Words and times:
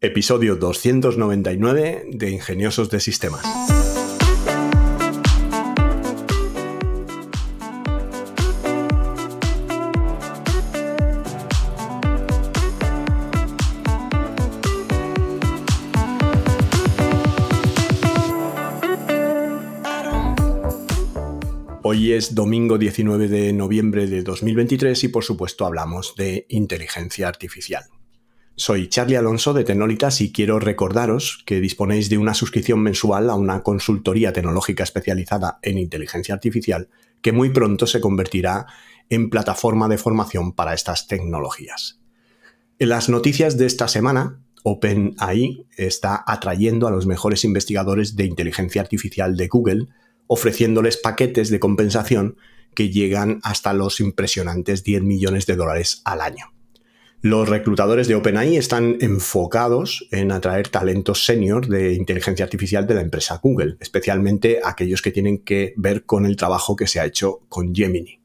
Episodio 0.00 0.54
299 0.54 2.04
de 2.12 2.30
Ingeniosos 2.30 2.88
de 2.88 3.00
Sistemas. 3.00 3.44
Hoy 21.82 22.12
es 22.12 22.36
domingo 22.36 22.78
19 22.78 23.26
de 23.26 23.52
noviembre 23.52 24.06
de 24.06 24.22
2023 24.22 25.02
y 25.02 25.08
por 25.08 25.24
supuesto 25.24 25.66
hablamos 25.66 26.14
de 26.14 26.46
inteligencia 26.50 27.26
artificial. 27.26 27.97
Soy 28.58 28.88
Charlie 28.88 29.14
Alonso 29.14 29.54
de 29.54 29.62
Tecnolitas 29.62 30.20
y 30.20 30.32
quiero 30.32 30.58
recordaros 30.58 31.44
que 31.46 31.60
disponéis 31.60 32.10
de 32.10 32.18
una 32.18 32.34
suscripción 32.34 32.80
mensual 32.80 33.30
a 33.30 33.36
una 33.36 33.62
consultoría 33.62 34.32
tecnológica 34.32 34.82
especializada 34.82 35.60
en 35.62 35.78
inteligencia 35.78 36.34
artificial 36.34 36.88
que 37.22 37.30
muy 37.30 37.50
pronto 37.50 37.86
se 37.86 38.00
convertirá 38.00 38.66
en 39.10 39.30
plataforma 39.30 39.86
de 39.86 39.96
formación 39.96 40.54
para 40.54 40.74
estas 40.74 41.06
tecnologías. 41.06 42.00
En 42.80 42.88
las 42.88 43.08
noticias 43.08 43.58
de 43.58 43.66
esta 43.66 43.86
semana, 43.86 44.40
OpenAI 44.64 45.64
está 45.76 46.24
atrayendo 46.26 46.88
a 46.88 46.90
los 46.90 47.06
mejores 47.06 47.44
investigadores 47.44 48.16
de 48.16 48.24
inteligencia 48.24 48.82
artificial 48.82 49.36
de 49.36 49.46
Google, 49.46 49.86
ofreciéndoles 50.26 50.96
paquetes 50.96 51.50
de 51.50 51.60
compensación 51.60 52.36
que 52.74 52.90
llegan 52.90 53.38
hasta 53.44 53.72
los 53.72 54.00
impresionantes 54.00 54.82
10 54.82 55.04
millones 55.04 55.46
de 55.46 55.54
dólares 55.54 56.02
al 56.04 56.22
año. 56.22 56.57
Los 57.20 57.48
reclutadores 57.48 58.06
de 58.06 58.14
OpenAI 58.14 58.56
están 58.56 58.96
enfocados 59.00 60.06
en 60.12 60.30
atraer 60.30 60.68
talentos 60.68 61.24
senior 61.24 61.66
de 61.66 61.94
inteligencia 61.94 62.44
artificial 62.44 62.86
de 62.86 62.94
la 62.94 63.00
empresa 63.00 63.40
Google, 63.42 63.76
especialmente 63.80 64.60
aquellos 64.62 65.02
que 65.02 65.10
tienen 65.10 65.38
que 65.38 65.74
ver 65.76 66.04
con 66.04 66.26
el 66.26 66.36
trabajo 66.36 66.76
que 66.76 66.86
se 66.86 67.00
ha 67.00 67.06
hecho 67.06 67.40
con 67.48 67.74
Gemini. 67.74 68.20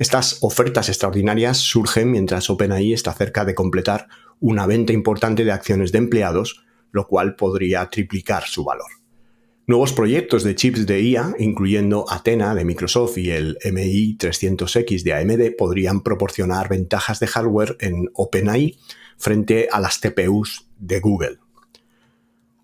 Estas 0.00 0.38
ofertas 0.40 0.88
extraordinarias 0.88 1.58
surgen 1.58 2.10
mientras 2.10 2.50
OpenAI 2.50 2.92
está 2.92 3.12
cerca 3.12 3.44
de 3.44 3.54
completar 3.54 4.08
una 4.40 4.66
venta 4.66 4.92
importante 4.92 5.44
de 5.44 5.52
acciones 5.52 5.92
de 5.92 5.98
empleados, 5.98 6.64
lo 6.90 7.06
cual 7.06 7.36
podría 7.36 7.88
triplicar 7.90 8.42
su 8.48 8.64
valor. 8.64 9.01
Nuevos 9.64 9.92
proyectos 9.92 10.42
de 10.42 10.56
chips 10.56 10.86
de 10.86 11.00
IA, 11.00 11.36
incluyendo 11.38 12.04
Athena 12.10 12.52
de 12.52 12.64
Microsoft 12.64 13.16
y 13.18 13.30
el 13.30 13.58
MI 13.62 14.16
300X 14.18 15.04
de 15.04 15.14
AMD, 15.14 15.56
podrían 15.56 16.00
proporcionar 16.02 16.68
ventajas 16.68 17.20
de 17.20 17.28
hardware 17.28 17.76
en 17.78 18.10
OpenAI 18.14 18.76
frente 19.18 19.68
a 19.70 19.78
las 19.78 20.00
TPUs 20.00 20.66
de 20.78 20.98
Google. 20.98 21.38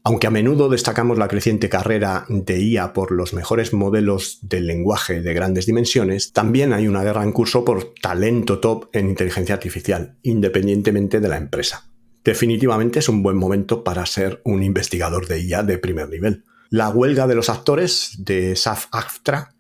Aunque 0.03 0.27
a 0.27 0.31
menudo 0.31 0.69
destacamos 0.69 1.19
la 1.19 1.29
creciente 1.29 1.69
carrera 1.69 2.25
de 2.29 2.59
IA 2.61 2.93
por 2.93 3.13
los 3.13 3.33
mejores 3.33 3.73
modelos 3.73 4.41
del 4.43 4.67
lenguaje 4.67 5.21
de 5.21 5.35
grandes 5.35 5.67
dimensiones, 5.67 6.33
también 6.33 6.73
hay 6.73 6.89
una 6.89 7.05
guerra 7.05 7.23
en 7.23 7.31
curso 7.31 7.65
por 7.65 7.95
talento 7.95 8.59
top 8.59 8.89
en 8.93 9.09
inteligencia 9.09 9.55
artificial, 9.55 10.17
independientemente 10.23 11.21
de 11.21 11.29
la 11.29 11.37
empresa. 11.37 11.89
Definitivamente 12.25 12.99
es 12.99 13.09
un 13.09 13.23
buen 13.23 13.37
momento 13.37 13.85
para 13.85 14.05
ser 14.05 14.41
un 14.45 14.65
investigador 14.65 15.29
de 15.29 15.43
IA 15.43 15.63
de 15.63 15.79
primer 15.79 16.09
nivel. 16.09 16.43
La 16.71 16.91
huelga 16.91 17.27
de 17.27 17.35
los 17.35 17.49
actores 17.49 18.17
de 18.19 18.55
SAF-AFTRA 18.55 19.55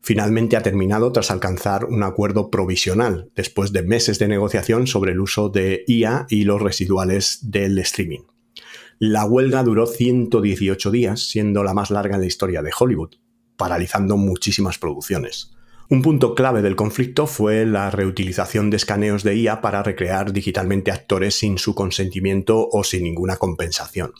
finalmente 0.00 0.56
ha 0.56 0.62
terminado 0.62 1.10
tras 1.10 1.32
alcanzar 1.32 1.86
un 1.86 2.04
acuerdo 2.04 2.48
provisional 2.48 3.32
después 3.34 3.72
de 3.72 3.82
meses 3.82 4.20
de 4.20 4.28
negociación 4.28 4.86
sobre 4.86 5.12
el 5.12 5.20
uso 5.20 5.48
de 5.48 5.82
IA 5.88 6.26
y 6.28 6.44
los 6.44 6.62
residuales 6.62 7.40
del 7.50 7.76
streaming. 7.80 8.20
La 9.00 9.24
huelga 9.24 9.64
duró 9.64 9.88
118 9.88 10.92
días, 10.92 11.28
siendo 11.28 11.64
la 11.64 11.74
más 11.74 11.90
larga 11.90 12.14
en 12.14 12.20
la 12.20 12.28
historia 12.28 12.62
de 12.62 12.70
Hollywood, 12.78 13.16
paralizando 13.56 14.16
muchísimas 14.16 14.78
producciones. 14.78 15.50
Un 15.90 16.02
punto 16.02 16.36
clave 16.36 16.62
del 16.62 16.76
conflicto 16.76 17.26
fue 17.26 17.66
la 17.66 17.90
reutilización 17.90 18.70
de 18.70 18.76
escaneos 18.76 19.24
de 19.24 19.34
IA 19.34 19.60
para 19.60 19.82
recrear 19.82 20.32
digitalmente 20.32 20.92
actores 20.92 21.34
sin 21.34 21.58
su 21.58 21.74
consentimiento 21.74 22.68
o 22.70 22.84
sin 22.84 23.02
ninguna 23.02 23.38
compensación. 23.38 24.12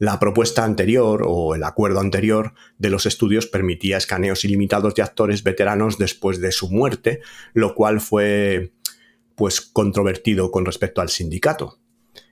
La 0.00 0.18
propuesta 0.18 0.64
anterior 0.64 1.24
o 1.26 1.54
el 1.54 1.62
acuerdo 1.62 2.00
anterior 2.00 2.54
de 2.78 2.88
los 2.88 3.04
estudios 3.04 3.46
permitía 3.46 3.98
escaneos 3.98 4.46
ilimitados 4.46 4.94
de 4.94 5.02
actores 5.02 5.42
veteranos 5.44 5.98
después 5.98 6.40
de 6.40 6.52
su 6.52 6.70
muerte, 6.70 7.20
lo 7.52 7.74
cual 7.74 8.00
fue 8.00 8.72
pues 9.34 9.60
controvertido 9.60 10.50
con 10.50 10.64
respecto 10.64 11.02
al 11.02 11.10
sindicato. 11.10 11.80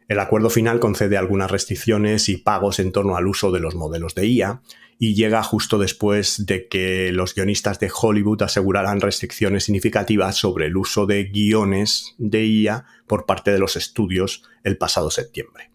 El 0.09 0.19
acuerdo 0.19 0.49
final 0.49 0.81
concede 0.81 1.19
algunas 1.19 1.51
restricciones 1.51 2.31
y 2.31 2.39
pagos 2.39 2.79
en 2.79 2.91
torno 2.91 3.17
al 3.17 3.27
uso 3.27 3.53
de 3.53 3.61
los 3.61 3.75
modelos 3.75 4.15
de 4.15 4.27
IA 4.27 4.63
y 4.99 5.15
llega 5.15 5.43
justo 5.43 5.77
después 5.77 6.47
de 6.47 6.69
que 6.69 7.13
los 7.13 7.35
guionistas 7.35 7.79
de 7.81 7.93
Hollywood 7.95 8.45
aseguraran 8.45 9.03
restricciones 9.03 9.65
significativas 9.65 10.37
sobre 10.37 10.69
el 10.69 10.77
uso 10.79 11.05
de 11.05 11.25
guiones 11.25 12.15
de 12.17 12.47
IA 12.47 12.87
por 13.07 13.27
parte 13.27 13.53
de 13.53 13.59
los 13.59 13.77
estudios 13.77 14.45
el 14.65 14.79
pasado 14.79 15.11
septiembre. 15.11 15.68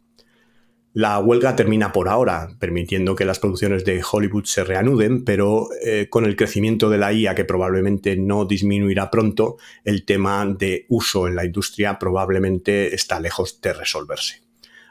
La 0.96 1.18
huelga 1.18 1.56
termina 1.56 1.92
por 1.92 2.08
ahora, 2.08 2.56
permitiendo 2.60 3.16
que 3.16 3.26
las 3.26 3.40
producciones 3.40 3.84
de 3.84 4.04
Hollywood 4.04 4.46
se 4.46 4.64
reanuden, 4.64 5.26
pero 5.26 5.70
eh, 5.84 6.08
con 6.08 6.24
el 6.24 6.36
crecimiento 6.36 6.88
de 6.92 7.00
la 7.00 7.12
IA, 7.12 7.34
que 7.34 7.46
probablemente 7.46 8.16
no 8.16 8.46
disminuirá 8.46 9.10
pronto, 9.10 9.58
el 9.84 10.06
tema 10.06 10.46
de 10.46 10.86
uso 10.90 11.28
en 11.28 11.36
la 11.36 11.46
industria 11.46 11.98
probablemente 11.98 12.94
está 12.94 13.20
lejos 13.20 13.60
de 13.60 13.74
resolverse. 13.74 14.44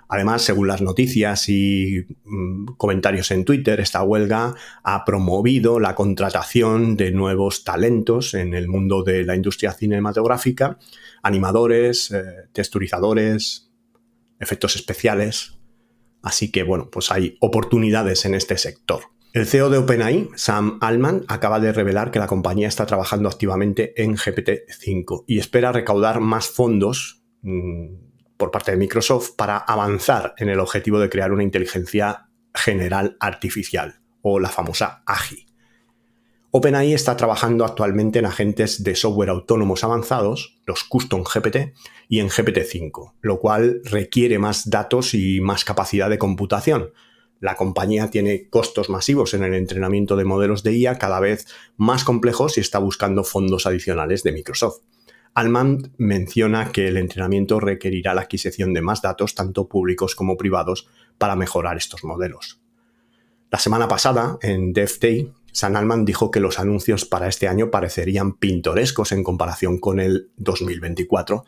Además, 0.09 0.43
según 0.43 0.67
las 0.67 0.83
noticias 0.83 1.49
y 1.49 2.05
mm, 2.25 2.75
comentarios 2.77 3.31
en 3.31 3.45
Twitter, 3.45 3.79
esta 3.79 4.03
huelga 4.03 4.57
ha 4.83 5.05
promovido 5.05 5.79
la 5.79 5.95
contratación 5.95 6.97
de 6.97 7.13
nuevos 7.13 7.63
talentos 7.63 8.35
en 8.35 8.55
el 8.55 8.67
mundo 8.67 9.05
de 9.05 9.25
la 9.25 9.37
industria 9.37 9.73
cinematográfica, 9.73 10.79
animadores, 11.23 12.11
eh, 12.11 12.25
texturizadores, 12.53 13.71
efectos 14.41 14.75
especiales, 14.75 15.62
Así 16.23 16.51
que 16.51 16.63
bueno, 16.63 16.89
pues 16.91 17.11
hay 17.11 17.37
oportunidades 17.41 18.25
en 18.25 18.35
este 18.35 18.57
sector. 18.59 19.03
El 19.33 19.47
CEO 19.47 19.71
de 19.71 19.79
OpenAI, 19.79 20.29
Sam 20.37 20.79
Altman, 20.83 21.25
acaba 21.27 21.59
de 21.59 21.73
revelar 21.73 22.11
que 22.11 22.19
la 22.19 22.27
compañía 22.27 22.69
está 22.69 22.85
trabajando 22.85 23.29
activamente 23.29 24.01
en 24.03 24.17
GPT-5 24.17 25.25
y 25.27 25.39
espera 25.39 25.73
recaudar 25.73 26.21
más 26.21 26.49
fondos 26.49 27.23
mm, 27.41 28.37
por 28.37 28.51
parte 28.51 28.73
de 28.73 28.77
Microsoft 28.77 29.31
para 29.37 29.57
avanzar 29.57 30.35
en 30.37 30.51
el 30.51 30.61
objetivo 30.61 30.99
de 30.99 31.09
crear 31.09 31.33
una 31.33 31.43
inteligencia 31.43 32.29
general 32.55 33.17
artificial 33.21 34.03
o 34.21 34.39
la 34.39 34.51
famosa 34.51 35.03
AGI. 35.07 35.52
OpenAI 36.55 36.93
está 36.93 37.17
trabajando 37.17 37.65
actualmente 37.65 38.19
en 38.19 38.27
agentes 38.27 38.85
de 38.85 38.95
software 38.95 39.31
autónomos 39.31 39.85
avanzados, 39.85 40.61
los 40.67 40.85
Custom 40.85 41.25
GPT, 41.25 41.73
y 42.11 42.21
en 42.21 42.29
GPT-5, 42.29 43.15
lo 43.23 43.41
cual 43.41 43.81
requiere 43.85 44.39
más 44.39 44.69
datos 44.69 45.15
y 45.15 45.41
más 45.41 45.65
capacidad 45.65 46.11
de 46.11 46.19
computación. 46.19 46.91
La 47.41 47.57
compañía 47.57 48.11
tiene 48.11 48.51
costos 48.51 48.91
masivos 48.91 49.33
en 49.33 49.45
el 49.45 49.55
entrenamiento 49.55 50.15
de 50.15 50.27
modelos 50.27 50.63
de 50.63 50.77
IA 50.77 50.99
cada 50.99 51.21
vez 51.21 51.47
más 51.79 52.05
complejos 52.05 52.59
y 52.59 52.61
está 52.61 52.79
buscando 52.79 53.25
fondos 53.25 53.67
adicionales 53.67 54.23
de 54.23 54.33
Microsoft. 54.33 54.83
Alman 55.33 55.95
menciona 55.97 56.71
que 56.71 56.87
el 56.87 56.99
entrenamiento 56.99 57.61
requerirá 57.61 58.13
la 58.13 58.21
adquisición 58.21 58.75
de 58.75 58.83
más 58.83 59.01
datos, 59.01 59.35
tanto 59.35 59.69
públicos 59.69 60.15
como 60.15 60.37
privados, 60.37 60.87
para 61.17 61.35
mejorar 61.35 61.79
estos 61.79 62.05
modelos. 62.05 62.61
La 63.51 63.59
semana 63.59 63.89
pasada, 63.89 64.39
en 64.43 64.75
Dev 64.75 64.99
Day, 65.01 65.33
San 65.53 65.77
Alman 65.77 66.05
dijo 66.05 66.31
que 66.31 66.41
los 66.41 66.59
anuncios 66.59 67.05
para 67.05 67.29
este 67.29 67.47
año 67.47 67.71
parecerían 67.71 68.33
pintorescos 68.33 69.13
en 69.13 69.23
comparación 69.23 69.79
con 69.79 70.01
el 70.01 70.31
2024 70.37 71.45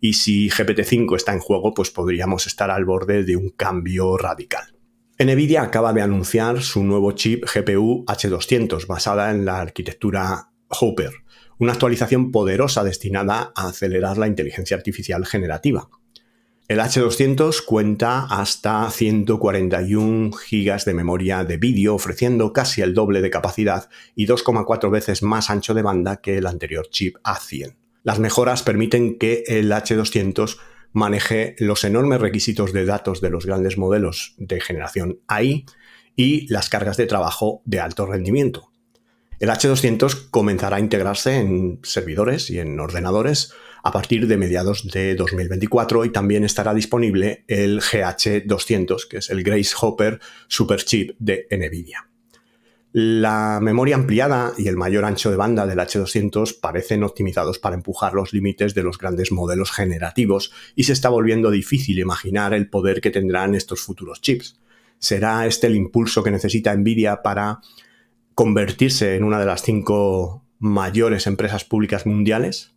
y 0.00 0.14
si 0.14 0.48
GPT-5 0.48 1.14
está 1.16 1.32
en 1.32 1.38
juego, 1.38 1.74
pues 1.74 1.90
podríamos 1.90 2.46
estar 2.46 2.70
al 2.70 2.84
borde 2.84 3.22
de 3.22 3.36
un 3.36 3.50
cambio 3.50 4.16
radical. 4.16 4.74
Nvidia 5.18 5.62
acaba 5.62 5.92
de 5.92 6.02
anunciar 6.02 6.62
su 6.62 6.82
nuevo 6.82 7.12
chip 7.12 7.44
GPU 7.44 8.04
H200 8.06 8.86
basada 8.86 9.30
en 9.30 9.44
la 9.44 9.60
arquitectura 9.60 10.50
Hopper, 10.68 11.12
una 11.58 11.72
actualización 11.72 12.32
poderosa 12.32 12.82
destinada 12.82 13.52
a 13.54 13.68
acelerar 13.68 14.18
la 14.18 14.26
inteligencia 14.26 14.76
artificial 14.76 15.24
generativa. 15.26 15.88
El 16.68 16.78
H200 16.78 17.64
cuenta 17.64 18.26
hasta 18.30 18.88
141 18.90 20.30
GB 20.30 20.84
de 20.84 20.94
memoria 20.94 21.44
de 21.44 21.56
vídeo, 21.56 21.94
ofreciendo 21.94 22.52
casi 22.52 22.82
el 22.82 22.94
doble 22.94 23.20
de 23.20 23.30
capacidad 23.30 23.90
y 24.14 24.26
2,4 24.26 24.90
veces 24.90 25.22
más 25.22 25.50
ancho 25.50 25.74
de 25.74 25.82
banda 25.82 26.18
que 26.18 26.38
el 26.38 26.46
anterior 26.46 26.88
chip 26.88 27.16
A100. 27.24 27.76
Las 28.04 28.20
mejoras 28.20 28.62
permiten 28.62 29.18
que 29.18 29.44
el 29.48 29.70
H200 29.70 30.58
maneje 30.92 31.56
los 31.58 31.84
enormes 31.84 32.20
requisitos 32.20 32.72
de 32.72 32.84
datos 32.84 33.20
de 33.20 33.30
los 33.30 33.44
grandes 33.44 33.76
modelos 33.76 34.34
de 34.38 34.60
generación 34.60 35.20
AI 35.26 35.66
y 36.16 36.46
las 36.52 36.68
cargas 36.68 36.96
de 36.96 37.06
trabajo 37.06 37.62
de 37.64 37.80
alto 37.80 38.06
rendimiento. 38.06 38.70
El 39.40 39.48
H200 39.48 40.30
comenzará 40.30 40.76
a 40.76 40.80
integrarse 40.80 41.36
en 41.36 41.80
servidores 41.82 42.50
y 42.50 42.60
en 42.60 42.78
ordenadores 42.78 43.52
a 43.82 43.92
partir 43.92 44.26
de 44.26 44.36
mediados 44.36 44.86
de 44.88 45.14
2024 45.14 46.04
y 46.04 46.10
también 46.10 46.44
estará 46.44 46.72
disponible 46.74 47.44
el 47.48 47.80
GH200, 47.80 49.08
que 49.08 49.18
es 49.18 49.30
el 49.30 49.42
Grace 49.42 49.74
Hopper 49.80 50.20
Superchip 50.48 51.16
de 51.18 51.46
NVIDIA. 51.50 52.08
La 52.94 53.58
memoria 53.62 53.94
ampliada 53.94 54.52
y 54.58 54.68
el 54.68 54.76
mayor 54.76 55.06
ancho 55.06 55.30
de 55.30 55.36
banda 55.36 55.66
del 55.66 55.78
H200 55.78 56.60
parecen 56.60 57.02
optimizados 57.02 57.58
para 57.58 57.74
empujar 57.74 58.12
los 58.12 58.34
límites 58.34 58.74
de 58.74 58.82
los 58.82 58.98
grandes 58.98 59.32
modelos 59.32 59.72
generativos 59.72 60.52
y 60.76 60.84
se 60.84 60.92
está 60.92 61.08
volviendo 61.08 61.50
difícil 61.50 61.98
imaginar 61.98 62.52
el 62.52 62.68
poder 62.68 63.00
que 63.00 63.10
tendrán 63.10 63.54
estos 63.54 63.80
futuros 63.80 64.20
chips. 64.20 64.60
¿Será 64.98 65.46
este 65.46 65.68
el 65.68 65.74
impulso 65.74 66.22
que 66.22 66.30
necesita 66.30 66.76
Nvidia 66.76 67.22
para 67.22 67.60
convertirse 68.34 69.16
en 69.16 69.24
una 69.24 69.40
de 69.40 69.46
las 69.46 69.62
cinco 69.62 70.44
mayores 70.58 71.26
empresas 71.26 71.64
públicas 71.64 72.04
mundiales? 72.04 72.74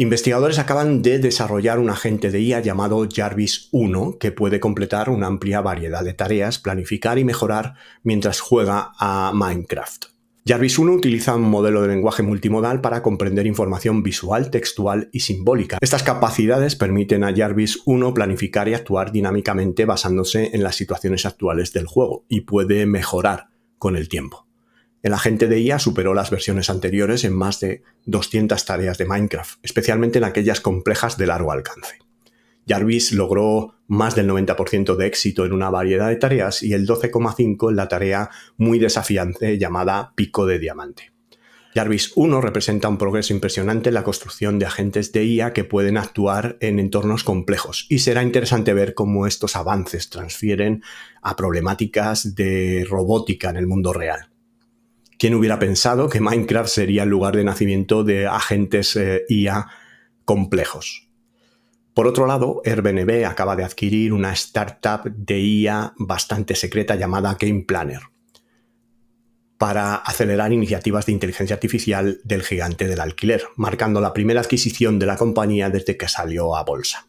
Investigadores 0.00 0.60
acaban 0.60 1.02
de 1.02 1.18
desarrollar 1.18 1.80
un 1.80 1.90
agente 1.90 2.30
de 2.30 2.40
IA 2.40 2.60
llamado 2.60 3.08
Jarvis 3.12 3.68
1 3.72 4.18
que 4.20 4.30
puede 4.30 4.60
completar 4.60 5.10
una 5.10 5.26
amplia 5.26 5.60
variedad 5.60 6.04
de 6.04 6.14
tareas, 6.14 6.60
planificar 6.60 7.18
y 7.18 7.24
mejorar 7.24 7.74
mientras 8.04 8.38
juega 8.38 8.92
a 8.96 9.32
Minecraft. 9.34 10.04
Jarvis 10.46 10.78
1 10.78 10.92
utiliza 10.92 11.34
un 11.34 11.50
modelo 11.50 11.82
de 11.82 11.88
lenguaje 11.88 12.22
multimodal 12.22 12.80
para 12.80 13.02
comprender 13.02 13.48
información 13.48 14.04
visual, 14.04 14.52
textual 14.52 15.08
y 15.10 15.18
simbólica. 15.18 15.78
Estas 15.80 16.04
capacidades 16.04 16.76
permiten 16.76 17.24
a 17.24 17.34
Jarvis 17.34 17.80
1 17.84 18.14
planificar 18.14 18.68
y 18.68 18.74
actuar 18.74 19.10
dinámicamente 19.10 19.84
basándose 19.84 20.50
en 20.52 20.62
las 20.62 20.76
situaciones 20.76 21.26
actuales 21.26 21.72
del 21.72 21.88
juego 21.88 22.24
y 22.28 22.42
puede 22.42 22.86
mejorar 22.86 23.48
con 23.78 23.96
el 23.96 24.08
tiempo. 24.08 24.47
El 25.08 25.14
agente 25.14 25.46
de 25.46 25.58
IA 25.58 25.78
superó 25.78 26.12
las 26.12 26.30
versiones 26.30 26.68
anteriores 26.68 27.24
en 27.24 27.32
más 27.32 27.60
de 27.60 27.82
200 28.04 28.62
tareas 28.66 28.98
de 28.98 29.06
Minecraft, 29.06 29.58
especialmente 29.62 30.18
en 30.18 30.24
aquellas 30.24 30.60
complejas 30.60 31.16
de 31.16 31.26
largo 31.26 31.50
alcance. 31.50 31.96
Jarvis 32.68 33.12
logró 33.12 33.76
más 33.86 34.14
del 34.14 34.28
90% 34.28 34.96
de 34.96 35.06
éxito 35.06 35.46
en 35.46 35.54
una 35.54 35.70
variedad 35.70 36.10
de 36.10 36.16
tareas 36.16 36.62
y 36.62 36.74
el 36.74 36.86
12,5% 36.86 37.70
en 37.70 37.76
la 37.76 37.88
tarea 37.88 38.28
muy 38.58 38.78
desafiante 38.78 39.56
llamada 39.56 40.12
Pico 40.14 40.44
de 40.44 40.58
Diamante. 40.58 41.10
Jarvis 41.74 42.12
1 42.14 42.42
representa 42.42 42.90
un 42.90 42.98
progreso 42.98 43.32
impresionante 43.32 43.88
en 43.88 43.94
la 43.94 44.04
construcción 44.04 44.58
de 44.58 44.66
agentes 44.66 45.10
de 45.12 45.24
IA 45.24 45.54
que 45.54 45.64
pueden 45.64 45.96
actuar 45.96 46.58
en 46.60 46.78
entornos 46.78 47.24
complejos 47.24 47.86
y 47.88 48.00
será 48.00 48.22
interesante 48.22 48.74
ver 48.74 48.92
cómo 48.92 49.26
estos 49.26 49.56
avances 49.56 50.10
transfieren 50.10 50.82
a 51.22 51.34
problemáticas 51.34 52.34
de 52.34 52.86
robótica 52.86 53.48
en 53.48 53.56
el 53.56 53.66
mundo 53.66 53.94
real. 53.94 54.28
¿Quién 55.18 55.34
hubiera 55.34 55.58
pensado 55.58 56.08
que 56.08 56.20
Minecraft 56.20 56.70
sería 56.70 57.02
el 57.02 57.08
lugar 57.08 57.34
de 57.34 57.42
nacimiento 57.42 58.04
de 58.04 58.28
agentes 58.28 58.94
eh, 58.94 59.24
IA 59.28 59.66
complejos? 60.24 61.08
Por 61.92 62.06
otro 62.06 62.28
lado, 62.28 62.62
Airbnb 62.64 63.26
acaba 63.26 63.56
de 63.56 63.64
adquirir 63.64 64.12
una 64.12 64.32
startup 64.32 65.02
de 65.04 65.40
IA 65.40 65.94
bastante 65.98 66.54
secreta 66.54 66.94
llamada 66.94 67.36
Game 67.38 67.64
Planner 67.66 68.02
para 69.58 69.96
acelerar 69.96 70.52
iniciativas 70.52 71.06
de 71.06 71.12
inteligencia 71.12 71.54
artificial 71.54 72.20
del 72.22 72.44
gigante 72.44 72.86
del 72.86 73.00
alquiler, 73.00 73.42
marcando 73.56 74.00
la 74.00 74.12
primera 74.12 74.40
adquisición 74.40 75.00
de 75.00 75.06
la 75.06 75.16
compañía 75.16 75.68
desde 75.68 75.96
que 75.96 76.06
salió 76.06 76.54
a 76.54 76.62
bolsa. 76.62 77.08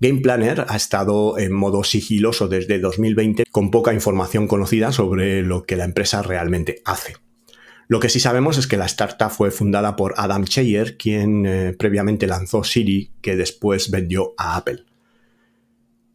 Game 0.00 0.20
Planner 0.22 0.64
ha 0.66 0.76
estado 0.76 1.36
en 1.36 1.52
modo 1.52 1.84
sigiloso 1.84 2.48
desde 2.48 2.78
2020 2.78 3.44
con 3.50 3.70
poca 3.70 3.92
información 3.92 4.48
conocida 4.48 4.92
sobre 4.92 5.42
lo 5.42 5.64
que 5.64 5.76
la 5.76 5.84
empresa 5.84 6.22
realmente 6.22 6.80
hace. 6.86 7.16
Lo 7.90 7.98
que 7.98 8.08
sí 8.08 8.20
sabemos 8.20 8.56
es 8.56 8.68
que 8.68 8.76
la 8.76 8.86
startup 8.86 9.30
fue 9.30 9.50
fundada 9.50 9.96
por 9.96 10.14
Adam 10.16 10.44
Cheyer, 10.44 10.96
quien 10.96 11.44
eh, 11.44 11.74
previamente 11.76 12.28
lanzó 12.28 12.62
Siri, 12.62 13.10
que 13.20 13.34
después 13.34 13.90
vendió 13.90 14.32
a 14.36 14.54
Apple. 14.54 14.84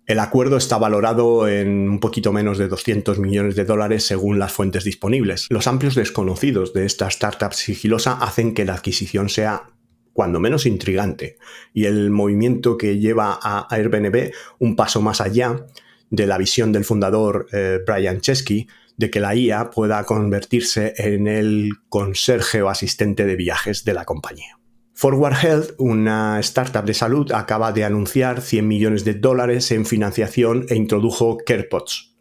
El 0.05 0.19
acuerdo 0.19 0.55
está 0.55 0.77
valorado 0.77 1.49
en 1.49 1.89
un 1.89 1.99
poquito 1.99 2.31
menos 2.31 2.57
de 2.57 2.69
200 2.69 3.19
millones 3.19 3.57
de 3.57 3.65
dólares 3.65 4.05
según 4.05 4.39
las 4.39 4.53
fuentes 4.53 4.85
disponibles. 4.85 5.47
Los 5.49 5.67
amplios 5.67 5.95
desconocidos 5.95 6.71
de 6.71 6.85
esta 6.85 7.09
startup 7.09 7.51
sigilosa 7.51 8.19
hacen 8.21 8.53
que 8.53 8.63
la 8.63 8.75
adquisición 8.75 9.27
sea 9.27 9.71
cuando 10.13 10.39
menos 10.39 10.65
intrigante 10.65 11.35
y 11.73 11.87
el 11.87 12.09
movimiento 12.09 12.77
que 12.77 12.99
lleva 12.99 13.37
a 13.43 13.67
Airbnb 13.69 14.31
un 14.59 14.77
paso 14.77 15.01
más 15.01 15.19
allá 15.19 15.65
de 16.09 16.25
la 16.25 16.37
visión 16.37 16.71
del 16.71 16.85
fundador 16.85 17.47
eh, 17.51 17.79
Brian 17.85 18.21
Chesky 18.21 18.65
de 18.97 19.09
que 19.09 19.19
la 19.19 19.35
IA 19.35 19.69
pueda 19.69 20.03
convertirse 20.05 20.93
en 20.97 21.27
el 21.27 21.73
conserje 21.89 22.61
o 22.61 22.69
asistente 22.69 23.25
de 23.25 23.35
viajes 23.35 23.83
de 23.83 23.93
la 23.93 24.05
compañía. 24.05 24.59
Forward 24.93 25.35
Health, 25.43 25.71
una 25.77 26.39
startup 26.39 26.85
de 26.85 26.93
salud, 26.93 27.31
acaba 27.33 27.73
de 27.73 27.83
anunciar 27.83 28.41
100 28.41 28.65
millones 28.65 29.03
de 29.03 29.15
dólares 29.15 29.71
en 29.71 29.85
financiación 29.85 30.65
e 30.69 30.75
introdujo 30.75 31.37
CarePods, 31.45 32.15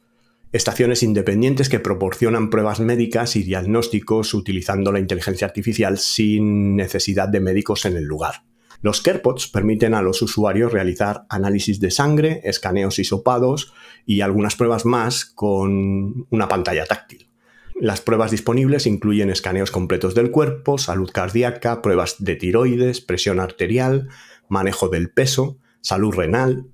estaciones 0.51 1.05
independientes 1.05 1.69
que 1.69 1.79
proporcionan 1.79 2.51
pruebas 2.51 2.81
médicas 2.81 3.37
y 3.37 3.45
diagnósticos 3.45 4.35
utilizando 4.35 4.91
la 4.91 4.99
inteligencia 4.99 5.47
artificial 5.47 5.99
sin 5.99 6.75
necesidad 6.75 7.29
de 7.29 7.41
médicos 7.41 7.85
en 7.85 7.97
el 7.97 8.05
lugar. 8.05 8.43
Los 8.83 9.01
CarePods 9.01 9.49
permiten 9.49 9.95
a 9.95 10.03
los 10.03 10.23
usuarios 10.23 10.73
realizar 10.73 11.27
análisis 11.29 11.81
de 11.81 11.91
sangre, 11.91 12.41
escaneos 12.45 12.99
isopados 12.99 13.73
y 14.07 14.21
algunas 14.21 14.57
pruebas 14.57 14.85
más 14.85 15.25
con 15.25 16.27
una 16.31 16.49
pantalla 16.49 16.85
táctil. 16.87 17.29
Las 17.75 18.01
pruebas 18.01 18.31
disponibles 18.31 18.87
incluyen 18.87 19.31
escaneos 19.31 19.71
completos 19.71 20.15
del 20.15 20.31
cuerpo, 20.31 20.79
salud 20.79 21.11
cardíaca, 21.13 21.83
pruebas 21.83 22.17
de 22.23 22.37
tiroides, 22.37 23.01
presión 23.01 23.41
arterial, 23.41 24.09
manejo 24.49 24.89
del 24.89 25.11
peso, 25.11 25.59
salud 25.81 26.15
renal, 26.15 26.67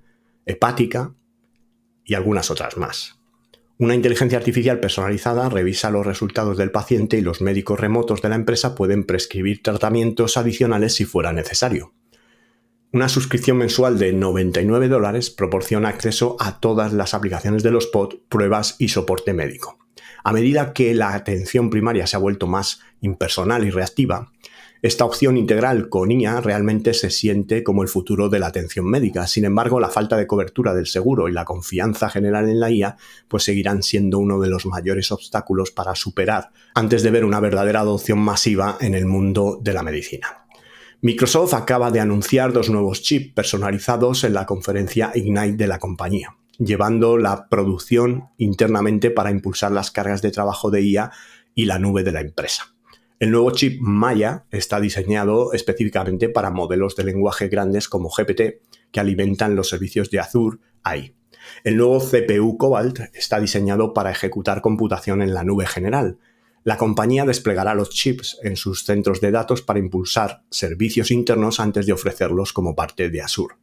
hepática 0.46 1.14
y 2.04 2.14
algunas 2.14 2.50
otras 2.50 2.76
más. 2.76 3.19
Una 3.80 3.94
inteligencia 3.94 4.36
artificial 4.36 4.78
personalizada 4.78 5.48
revisa 5.48 5.90
los 5.90 6.04
resultados 6.04 6.58
del 6.58 6.70
paciente 6.70 7.16
y 7.16 7.22
los 7.22 7.40
médicos 7.40 7.80
remotos 7.80 8.20
de 8.20 8.28
la 8.28 8.34
empresa 8.34 8.74
pueden 8.74 9.04
prescribir 9.04 9.62
tratamientos 9.62 10.36
adicionales 10.36 10.92
si 10.94 11.06
fuera 11.06 11.32
necesario. 11.32 11.94
Una 12.92 13.08
suscripción 13.08 13.56
mensual 13.56 13.98
de 13.98 14.12
99 14.12 14.88
dólares 14.88 15.30
proporciona 15.30 15.88
acceso 15.88 16.36
a 16.40 16.60
todas 16.60 16.92
las 16.92 17.14
aplicaciones 17.14 17.62
de 17.62 17.70
los 17.70 17.86
POD, 17.86 18.16
pruebas 18.28 18.76
y 18.78 18.88
soporte 18.88 19.32
médico. 19.32 19.78
A 20.24 20.34
medida 20.34 20.74
que 20.74 20.92
la 20.92 21.14
atención 21.14 21.70
primaria 21.70 22.06
se 22.06 22.16
ha 22.16 22.20
vuelto 22.20 22.46
más 22.46 22.80
impersonal 23.00 23.64
y 23.64 23.70
reactiva, 23.70 24.30
esta 24.82 25.04
opción 25.04 25.36
integral 25.36 25.90
con 25.90 26.10
IA 26.10 26.40
realmente 26.40 26.94
se 26.94 27.10
siente 27.10 27.62
como 27.62 27.82
el 27.82 27.88
futuro 27.88 28.30
de 28.30 28.38
la 28.38 28.46
atención 28.46 28.86
médica. 28.86 29.26
Sin 29.26 29.44
embargo, 29.44 29.78
la 29.78 29.90
falta 29.90 30.16
de 30.16 30.26
cobertura 30.26 30.72
del 30.72 30.86
seguro 30.86 31.28
y 31.28 31.32
la 31.32 31.44
confianza 31.44 32.08
general 32.08 32.48
en 32.48 32.60
la 32.60 32.70
IA 32.70 32.96
pues 33.28 33.44
seguirán 33.44 33.82
siendo 33.82 34.18
uno 34.18 34.40
de 34.40 34.48
los 34.48 34.64
mayores 34.64 35.12
obstáculos 35.12 35.70
para 35.70 35.94
superar 35.94 36.50
antes 36.74 37.02
de 37.02 37.10
ver 37.10 37.26
una 37.26 37.40
verdadera 37.40 37.80
adopción 37.80 38.20
masiva 38.20 38.78
en 38.80 38.94
el 38.94 39.04
mundo 39.04 39.58
de 39.60 39.74
la 39.74 39.82
medicina. 39.82 40.46
Microsoft 41.02 41.54
acaba 41.54 41.90
de 41.90 42.00
anunciar 42.00 42.52
dos 42.52 42.70
nuevos 42.70 43.02
chips 43.02 43.34
personalizados 43.34 44.24
en 44.24 44.34
la 44.34 44.46
conferencia 44.46 45.12
Ignite 45.14 45.56
de 45.56 45.66
la 45.66 45.78
compañía, 45.78 46.36
llevando 46.58 47.18
la 47.18 47.48
producción 47.48 48.30
internamente 48.38 49.10
para 49.10 49.30
impulsar 49.30 49.72
las 49.72 49.90
cargas 49.90 50.22
de 50.22 50.30
trabajo 50.30 50.70
de 50.70 50.82
IA 50.82 51.10
y 51.54 51.64
la 51.66 51.78
nube 51.78 52.02
de 52.02 52.12
la 52.12 52.20
empresa. 52.20 52.74
El 53.20 53.32
nuevo 53.32 53.50
chip 53.50 53.82
Maya 53.82 54.46
está 54.50 54.80
diseñado 54.80 55.52
específicamente 55.52 56.30
para 56.30 56.50
modelos 56.50 56.96
de 56.96 57.04
lenguaje 57.04 57.48
grandes 57.48 57.86
como 57.86 58.08
GPT 58.08 58.62
que 58.90 58.98
alimentan 58.98 59.54
los 59.54 59.68
servicios 59.68 60.10
de 60.10 60.20
Azure 60.20 60.56
AI. 60.84 61.14
El 61.62 61.76
nuevo 61.76 62.00
CPU 62.00 62.56
Cobalt 62.56 63.00
está 63.12 63.38
diseñado 63.38 63.92
para 63.92 64.10
ejecutar 64.10 64.62
computación 64.62 65.20
en 65.20 65.34
la 65.34 65.44
nube 65.44 65.66
general. 65.66 66.16
La 66.64 66.78
compañía 66.78 67.26
desplegará 67.26 67.74
los 67.74 67.90
chips 67.90 68.38
en 68.42 68.56
sus 68.56 68.86
centros 68.86 69.20
de 69.20 69.32
datos 69.32 69.60
para 69.60 69.80
impulsar 69.80 70.44
servicios 70.48 71.10
internos 71.10 71.60
antes 71.60 71.84
de 71.84 71.92
ofrecerlos 71.92 72.54
como 72.54 72.74
parte 72.74 73.10
de 73.10 73.20
Azure. 73.20 73.56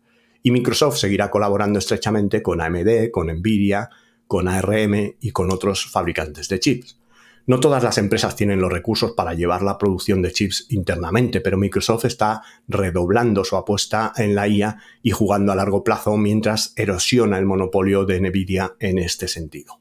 Y 0.43 0.51
Microsoft 0.51 0.97
seguirá 0.97 1.31
colaborando 1.31 1.79
estrechamente 1.79 2.43
con 2.43 2.61
AMD, 2.61 3.09
con 3.09 3.25
Nvidia, 3.25 3.89
con 4.27 4.49
ARM 4.49 5.15
y 5.19 5.31
con 5.31 5.51
otros 5.51 5.87
fabricantes 5.87 6.47
de 6.47 6.59
chips. 6.59 6.99
No 7.47 7.61
todas 7.61 7.81
las 7.81 7.97
empresas 7.97 8.35
tienen 8.35 8.59
los 8.59 8.73
recursos 8.73 9.13
para 9.13 9.33
llevar 9.33 9.61
la 9.61 9.77
producción 9.77 10.21
de 10.21 10.33
chips 10.33 10.65
internamente, 10.67 11.39
pero 11.39 11.57
Microsoft 11.57 12.03
está 12.03 12.41
redoblando 12.67 13.45
su 13.45 13.55
apuesta 13.55 14.11
en 14.17 14.35
la 14.35 14.49
IA 14.49 14.79
y 15.01 15.11
jugando 15.11 15.53
a 15.53 15.55
largo 15.55 15.81
plazo 15.81 16.17
mientras 16.17 16.73
erosiona 16.75 17.37
el 17.37 17.45
monopolio 17.45 18.03
de 18.03 18.19
Nvidia 18.19 18.75
en 18.81 18.97
este 18.97 19.29
sentido. 19.29 19.79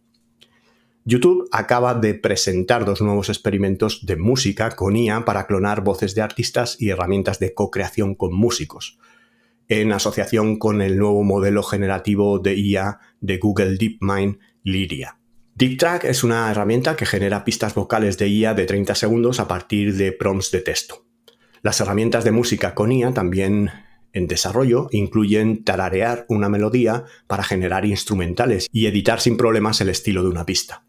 YouTube 1.04 1.48
acaba 1.50 1.94
de 1.94 2.14
presentar 2.14 2.84
dos 2.84 3.00
nuevos 3.02 3.30
experimentos 3.30 4.06
de 4.06 4.14
música 4.14 4.70
con 4.70 4.94
IA 4.94 5.24
para 5.24 5.48
clonar 5.48 5.82
voces 5.82 6.14
de 6.14 6.22
artistas 6.22 6.80
y 6.80 6.90
herramientas 6.90 7.40
de 7.40 7.52
co-creación 7.52 8.14
con 8.14 8.32
músicos, 8.32 9.00
en 9.66 9.90
asociación 9.90 10.56
con 10.60 10.82
el 10.82 10.98
nuevo 10.98 11.24
modelo 11.24 11.64
generativo 11.64 12.38
de 12.38 12.54
IA 12.54 13.00
de 13.20 13.38
Google 13.38 13.76
DeepMind, 13.76 14.38
Lyria. 14.62 15.18
DeepTrack 15.56 16.04
es 16.04 16.22
una 16.22 16.50
herramienta 16.50 16.96
que 16.96 17.06
genera 17.06 17.42
pistas 17.42 17.74
vocales 17.74 18.18
de 18.18 18.28
IA 18.28 18.52
de 18.52 18.66
30 18.66 18.94
segundos 18.94 19.40
a 19.40 19.48
partir 19.48 19.96
de 19.96 20.12
prompts 20.12 20.50
de 20.50 20.60
texto. 20.60 21.06
Las 21.62 21.80
herramientas 21.80 22.24
de 22.24 22.30
música 22.30 22.74
con 22.74 22.92
IA 22.92 23.14
también 23.14 23.70
en 24.12 24.26
desarrollo 24.26 24.88
incluyen 24.90 25.64
tararear 25.64 26.26
una 26.28 26.50
melodía 26.50 27.04
para 27.26 27.42
generar 27.42 27.86
instrumentales 27.86 28.68
y 28.70 28.84
editar 28.84 29.18
sin 29.18 29.38
problemas 29.38 29.80
el 29.80 29.88
estilo 29.88 30.22
de 30.22 30.28
una 30.28 30.44
pista. 30.44 30.84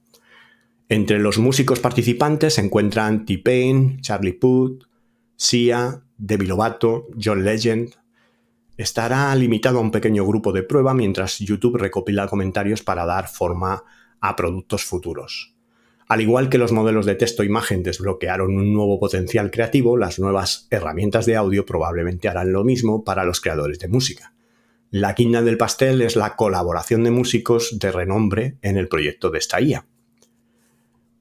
Entre 0.89 1.17
los 1.19 1.37
músicos 1.37 1.79
participantes 1.79 2.55
se 2.55 2.61
encuentran 2.61 3.25
T-Pain, 3.25 4.01
Charlie 4.01 4.33
Puth, 4.33 4.83
Sia, 5.37 6.03
Demi 6.17 6.45
Lovato, 6.45 7.07
John 7.17 7.45
Legend. 7.45 7.95
Estará 8.75 9.33
limitado 9.35 9.77
a 9.77 9.81
un 9.81 9.91
pequeño 9.91 10.25
grupo 10.25 10.51
de 10.51 10.63
prueba 10.63 10.93
mientras 10.93 11.39
YouTube 11.39 11.77
recopila 11.77 12.27
comentarios 12.27 12.83
para 12.83 13.05
dar 13.05 13.29
forma 13.29 13.73
a 13.75 13.83
productos 14.35 14.83
futuros. 14.83 15.55
Al 16.07 16.21
igual 16.21 16.49
que 16.49 16.57
los 16.57 16.71
modelos 16.71 17.05
de 17.05 17.15
texto 17.15 17.43
e 17.43 17.45
imagen 17.45 17.83
desbloquearon 17.83 18.55
un 18.55 18.71
nuevo 18.71 18.99
potencial 18.99 19.51
creativo, 19.51 19.97
las 19.97 20.19
nuevas 20.19 20.67
herramientas 20.69 21.25
de 21.25 21.35
audio 21.35 21.65
probablemente 21.65 22.29
harán 22.29 22.53
lo 22.53 22.63
mismo 22.63 23.03
para 23.03 23.25
los 23.25 23.41
creadores 23.41 23.79
de 23.79 23.89
música. 23.89 24.33
La 24.89 25.15
quinta 25.15 25.41
del 25.41 25.57
pastel 25.57 26.01
es 26.01 26.15
la 26.15 26.37
colaboración 26.37 27.03
de 27.03 27.11
músicos 27.11 27.77
de 27.77 27.91
renombre 27.91 28.57
en 28.61 28.77
el 28.77 28.87
proyecto 28.87 29.29
de 29.29 29.39
esta 29.39 29.59
IA. 29.59 29.85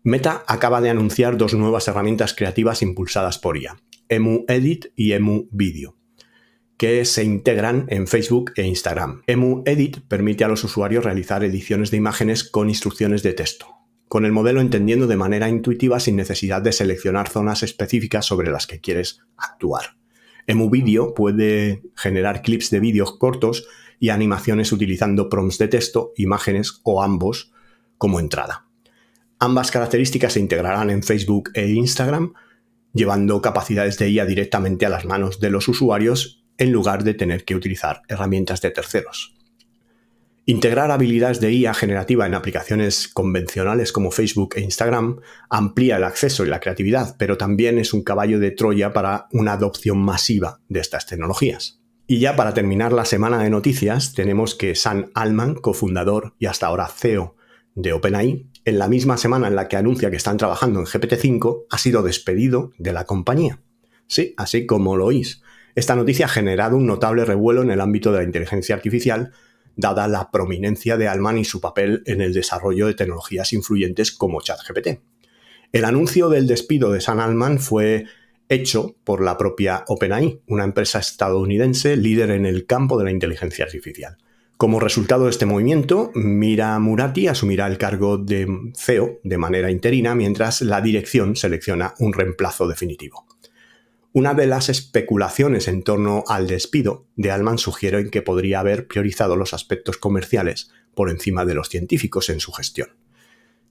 Meta 0.05 0.45
acaba 0.47 0.81
de 0.81 0.91
anunciar 0.91 1.37
dos 1.37 1.55
nuevas 1.55 1.89
herramientas 1.89 2.33
creativas 2.33 2.81
impulsadas 2.83 3.39
por 3.39 3.57
IA, 3.57 3.77
Emu 4.09 4.45
Edit 4.47 4.87
y 4.95 5.13
Emu 5.13 5.49
Video 5.51 5.96
que 6.77 7.05
se 7.05 7.25
integran 7.25 7.87
en 7.89 8.07
Facebook 8.07 8.53
e 8.57 8.65
Instagram. 8.65 9.23
Emu 9.27 9.63
Edit 9.65 10.01
permite 10.09 10.45
a 10.45 10.49
los 10.49 10.63
usuarios 10.65 11.05
realizar 11.05 11.43
ediciones 11.43 11.91
de 11.91 11.97
imágenes 11.97 12.45
con 12.45 12.69
instrucciones 12.69 13.23
de 13.23 13.33
texto, 13.33 13.67
con 14.09 14.25
el 14.25 14.33
modelo 14.33 14.61
entendiendo 14.61 15.07
de 15.07 15.17
manera 15.17 15.49
intuitiva 15.49 16.01
sin 16.01 16.17
necesidad 16.17 16.61
de 16.61 16.73
seleccionar 16.73 17.29
zonas 17.29 17.63
específicas 17.63 18.27
sobre 18.27 18.51
las 18.51 18.67
que 18.67 18.81
quieres 18.81 19.21
actuar. 19.37 19.97
Emu 20.47 20.71
Video 20.71 21.15
puede 21.15 21.83
generar 21.97 22.43
clips 22.43 22.71
de 22.71 22.81
vídeos 22.81 23.17
cortos 23.19 23.67
y 23.99 24.11
animaciones 24.11 24.71
utilizando 24.71 25.29
prompts 25.31 25.59
de 25.59 25.69
texto, 25.69 26.13
imágenes 26.17 26.81
o 26.85 27.03
ambos 27.03 27.53
como 27.97 28.21
entrada. 28.21 28.67
Ambas 29.39 29.71
características 29.71 30.35
se 30.35 30.41
integrarán 30.41 30.91
en 30.91 31.03
Facebook 31.03 31.51
e 31.55 31.71
Instagram, 31.71 32.35
llevando 32.93 33.41
capacidades 33.43 33.99
de 33.99 34.11
IA 34.11 34.27
directamente 34.27 34.87
a 34.87 34.91
las 34.91 35.05
manos 35.05 35.41
de 35.41 35.51
los 35.51 35.69
usuarios 35.69 36.46
en 36.59 36.73
lugar 36.73 37.05
de 37.05 37.15
tener 37.15 37.45
que 37.45 37.55
utilizar 37.55 38.03
herramientas 38.09 38.61
de 38.61 38.71
terceros. 38.71 39.37
Integrar 40.49 40.93
habilidades 40.93 41.41
de 41.41 41.53
IA 41.53 41.75
generativa 41.75 42.25
en 42.25 42.35
aplicaciones 42.35 43.09
convencionales 43.09 43.91
como 43.91 44.13
Facebook 44.13 44.55
e 44.55 44.61
Instagram 44.61 45.19
amplía 45.51 45.97
el 45.97 46.05
acceso 46.05 46.47
y 46.47 46.49
la 46.49 46.61
creatividad, 46.61 47.17
pero 47.19 47.37
también 47.37 47.79
es 47.79 47.93
un 47.93 48.05
caballo 48.05 48.39
de 48.39 48.53
Troya 48.53 48.93
para 48.93 49.27
una 49.33 49.55
adopción 49.55 49.99
masiva 49.99 50.61
de 50.69 50.79
estas 50.79 51.07
tecnologías. 51.07 51.81
Y 52.07 52.21
ya 52.21 52.37
para 52.37 52.55
terminar 52.55 52.93
la 52.93 53.05
semana 53.05 53.43
de 53.43 53.51
noticias, 53.51 54.15
tenemos 54.15 54.55
que 54.55 54.77
Sam 54.77 55.11
Altman, 55.15 55.57
cofundador 55.57 56.35
y 56.39 56.47
hasta 56.47 56.69
ahora 56.69 56.87
CEO 56.87 57.35
de 57.75 57.93
OpenAI, 57.93 58.49
en 58.65 58.79
la 58.79 58.87
misma 58.87 59.17
semana 59.17 59.49
en 59.49 59.57
la 59.57 59.67
que 59.67 59.77
anuncia 59.77 60.11
que 60.11 60.17
están 60.17 60.37
trabajando 60.37 60.79
en 60.79 60.87
GPT-5, 60.87 61.67
ha 61.71 61.79
sido 61.79 62.05
despedido 62.05 62.71
de 62.79 62.93
la 62.93 63.05
compañía. 63.05 63.61
Sí, 64.07 64.35
así 64.37 64.67
como 64.67 64.97
lo 64.97 65.07
oís. 65.07 65.43
Esta 65.77 65.95
noticia 65.95 66.25
ha 66.25 66.31
generado 66.31 66.79
un 66.79 66.87
notable 66.87 67.27
revuelo 67.27 67.61
en 67.61 67.71
el 67.71 67.83
ámbito 67.83 68.11
de 68.11 68.19
la 68.19 68.25
inteligencia 68.25 68.75
artificial, 68.75 69.33
dada 69.77 70.09
la 70.09 70.31
prominencia 70.31 70.97
de 70.97 71.07
Alman 71.07 71.37
y 71.37 71.45
su 71.45 71.61
papel 71.61 72.03
en 72.07 72.23
el 72.23 72.33
desarrollo 72.33 72.87
de 72.87 72.95
tecnologías 72.95 73.53
influyentes 73.53 74.11
como 74.11 74.41
ChatGPT. 74.41 75.01
El 75.73 75.85
anuncio 75.85 76.31
del 76.31 76.47
despido 76.47 76.93
de 76.93 77.03
Sam 77.03 77.21
Alman 77.21 77.59
fue 77.59 78.07
hecho 78.49 78.97
por 79.05 79.23
la 79.23 79.37
propia 79.37 79.85
OpenAI, 79.87 80.41
una 80.47 80.65
empresa 80.65 80.99
estadounidense 80.99 81.99
líder 81.99 82.31
en 82.31 82.47
el 82.47 82.65
campo 82.65 82.97
de 82.97 83.05
la 83.05 83.11
inteligencia 83.11 83.67
artificial. 83.67 84.17
Como 84.57 84.81
resultado 84.81 85.25
de 85.25 85.31
este 85.31 85.45
movimiento, 85.45 86.11
Mira 86.15 86.79
Murati 86.79 87.29
asumirá 87.29 87.67
el 87.67 87.77
cargo 87.77 88.17
de 88.17 88.73
CEO 88.75 89.21
de 89.23 89.37
manera 89.37 89.71
interina 89.71 90.15
mientras 90.15 90.63
la 90.63 90.81
dirección 90.81 91.37
selecciona 91.37 91.93
un 91.99 92.15
reemplazo 92.15 92.67
definitivo. 92.67 93.26
Una 94.17 94.33
de 94.33 94.47
las 94.47 94.71
especulaciones 94.71 95.69
en 95.69 95.83
torno 95.83 96.25
al 96.27 96.47
despido 96.47 97.07
de 97.17 97.31
Alman 97.31 97.59
sugiere 97.59 98.09
que 98.09 98.23
podría 98.23 98.61
haber 98.61 98.87
priorizado 98.87 99.37
los 99.37 99.53
aspectos 99.53 99.99
comerciales 99.99 100.71
por 100.95 101.11
encima 101.11 101.45
de 101.45 101.53
los 101.53 101.69
científicos 101.69 102.31
en 102.31 102.41
su 102.41 102.51
gestión. 102.51 102.89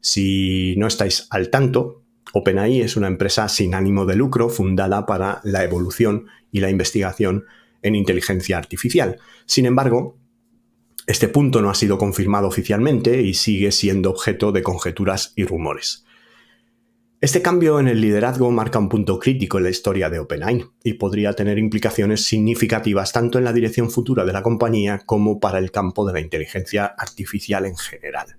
Si 0.01 0.75
no 0.77 0.85
estáis 0.85 1.25
al 1.31 1.49
tanto, 1.49 2.03
OpenAI 2.31 2.81
es 2.81 2.95
una 2.95 3.07
empresa 3.07 3.49
sin 3.49 3.73
ánimo 3.73 4.05
de 4.05 4.17
lucro 4.17 4.49
fundada 4.49 5.07
para 5.07 5.41
la 5.43 5.63
evolución 5.63 6.27
y 6.51 6.59
la 6.59 6.69
investigación 6.69 7.45
en 7.81 7.95
inteligencia 7.95 8.59
artificial. 8.59 9.17
Sin 9.47 9.65
embargo, 9.65 10.19
este 11.07 11.27
punto 11.27 11.59
no 11.63 11.71
ha 11.71 11.75
sido 11.75 11.97
confirmado 11.97 12.47
oficialmente 12.47 13.23
y 13.23 13.33
sigue 13.33 13.71
siendo 13.71 14.11
objeto 14.11 14.51
de 14.51 14.61
conjeturas 14.61 15.33
y 15.35 15.43
rumores. 15.43 16.04
Este 17.22 17.41
cambio 17.41 17.79
en 17.79 17.88
el 17.88 18.01
liderazgo 18.01 18.51
marca 18.51 18.77
un 18.77 18.89
punto 18.89 19.17
crítico 19.19 19.57
en 19.57 19.63
la 19.63 19.69
historia 19.69 20.10
de 20.10 20.19
OpenAI 20.19 20.65
y 20.84 20.93
podría 20.95 21.31
tener 21.31 21.57
implicaciones 21.57 22.25
significativas 22.25 23.13
tanto 23.13 23.38
en 23.38 23.45
la 23.45 23.53
dirección 23.53 23.89
futura 23.89 24.25
de 24.25 24.34
la 24.34 24.43
compañía 24.43 25.00
como 25.05 25.39
para 25.39 25.60
el 25.60 25.72
campo 25.72 26.05
de 26.05 26.12
la 26.12 26.19
inteligencia 26.19 26.86
artificial 26.86 27.65
en 27.65 27.77
general. 27.77 28.38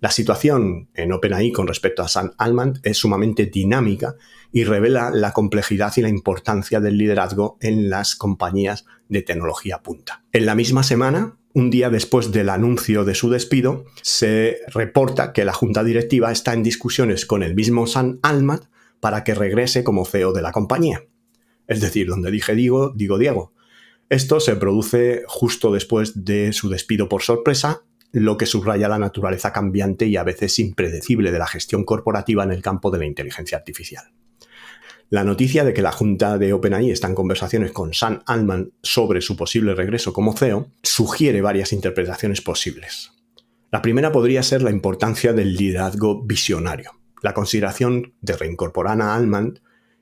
La 0.00 0.10
situación 0.10 0.90
en 0.94 1.12
OpenAI 1.12 1.52
con 1.52 1.68
respecto 1.68 2.02
a 2.02 2.08
Sam 2.08 2.32
Altman 2.38 2.80
es 2.82 2.98
sumamente 2.98 3.46
dinámica 3.46 4.16
y 4.52 4.64
revela 4.64 5.10
la 5.10 5.32
complejidad 5.32 5.92
y 5.96 6.02
la 6.02 6.08
importancia 6.08 6.80
del 6.80 6.98
liderazgo 6.98 7.56
en 7.60 7.88
las 7.88 8.16
compañías 8.16 8.84
de 9.08 9.22
tecnología 9.22 9.78
punta. 9.78 10.24
En 10.32 10.44
la 10.44 10.56
misma 10.56 10.82
semana, 10.82 11.37
un 11.54 11.70
día 11.70 11.90
después 11.90 12.30
del 12.32 12.48
anuncio 12.48 13.04
de 13.04 13.14
su 13.14 13.30
despido, 13.30 13.84
se 14.02 14.58
reporta 14.68 15.32
que 15.32 15.44
la 15.44 15.52
junta 15.52 15.84
directiva 15.84 16.30
está 16.30 16.52
en 16.52 16.62
discusiones 16.62 17.26
con 17.26 17.42
el 17.42 17.54
mismo 17.54 17.86
San 17.86 18.18
Almat 18.22 18.64
para 19.00 19.24
que 19.24 19.34
regrese 19.34 19.84
como 19.84 20.04
CEO 20.04 20.32
de 20.32 20.42
la 20.42 20.52
compañía. 20.52 21.04
Es 21.66 21.80
decir, 21.80 22.08
donde 22.08 22.30
dije 22.30 22.54
digo, 22.54 22.92
digo 22.94 23.18
Diego. 23.18 23.52
Esto 24.08 24.40
se 24.40 24.56
produce 24.56 25.22
justo 25.26 25.72
después 25.72 26.24
de 26.24 26.52
su 26.52 26.68
despido 26.68 27.08
por 27.08 27.22
sorpresa, 27.22 27.82
lo 28.10 28.38
que 28.38 28.46
subraya 28.46 28.88
la 28.88 28.98
naturaleza 28.98 29.52
cambiante 29.52 30.06
y 30.06 30.16
a 30.16 30.24
veces 30.24 30.58
impredecible 30.58 31.30
de 31.30 31.38
la 31.38 31.46
gestión 31.46 31.84
corporativa 31.84 32.42
en 32.42 32.52
el 32.52 32.62
campo 32.62 32.90
de 32.90 32.98
la 32.98 33.04
inteligencia 33.04 33.58
artificial. 33.58 34.04
La 35.10 35.24
noticia 35.24 35.64
de 35.64 35.72
que 35.72 35.80
la 35.80 35.90
junta 35.90 36.36
de 36.36 36.52
OpenAI 36.52 36.90
está 36.90 37.08
en 37.08 37.14
conversaciones 37.14 37.72
con 37.72 37.94
Sam 37.94 38.20
Altman 38.26 38.72
sobre 38.82 39.22
su 39.22 39.36
posible 39.36 39.74
regreso 39.74 40.12
como 40.12 40.36
CEO 40.36 40.70
sugiere 40.82 41.40
varias 41.40 41.72
interpretaciones 41.72 42.42
posibles. 42.42 43.12
La 43.70 43.80
primera 43.80 44.12
podría 44.12 44.42
ser 44.42 44.60
la 44.60 44.70
importancia 44.70 45.32
del 45.32 45.54
liderazgo 45.54 46.22
visionario. 46.24 46.90
La 47.22 47.32
consideración 47.32 48.12
de 48.20 48.36
reincorporar 48.36 49.00
a 49.00 49.14
Altman 49.14 49.60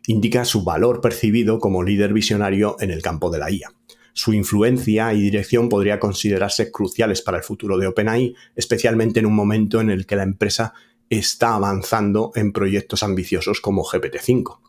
indica 0.08 0.44
su 0.44 0.64
valor 0.64 1.00
percibido 1.00 1.60
como 1.60 1.84
líder 1.84 2.12
visionario 2.12 2.76
en 2.80 2.90
el 2.90 3.00
campo 3.00 3.30
de 3.30 3.38
la 3.38 3.48
IA. 3.48 3.70
Su 4.12 4.34
influencia 4.34 5.14
y 5.14 5.20
dirección 5.20 5.68
podría 5.68 6.00
considerarse 6.00 6.72
cruciales 6.72 7.22
para 7.22 7.38
el 7.38 7.44
futuro 7.44 7.78
de 7.78 7.86
OpenAI, 7.86 8.34
especialmente 8.56 9.20
en 9.20 9.26
un 9.26 9.36
momento 9.36 9.80
en 9.80 9.90
el 9.90 10.04
que 10.04 10.16
la 10.16 10.24
empresa 10.24 10.74
está 11.10 11.54
avanzando 11.54 12.32
en 12.34 12.50
proyectos 12.50 13.04
ambiciosos 13.04 13.60
como 13.60 13.84
GPT-5. 13.84 14.65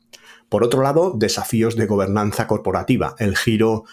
Por 0.49 0.63
otro 0.63 0.81
lado, 0.81 1.13
desafíos 1.17 1.75
de 1.75 1.85
gobernanza 1.85 2.47
corporativa. 2.47 3.15
El 3.19 3.35
giro 3.35 3.83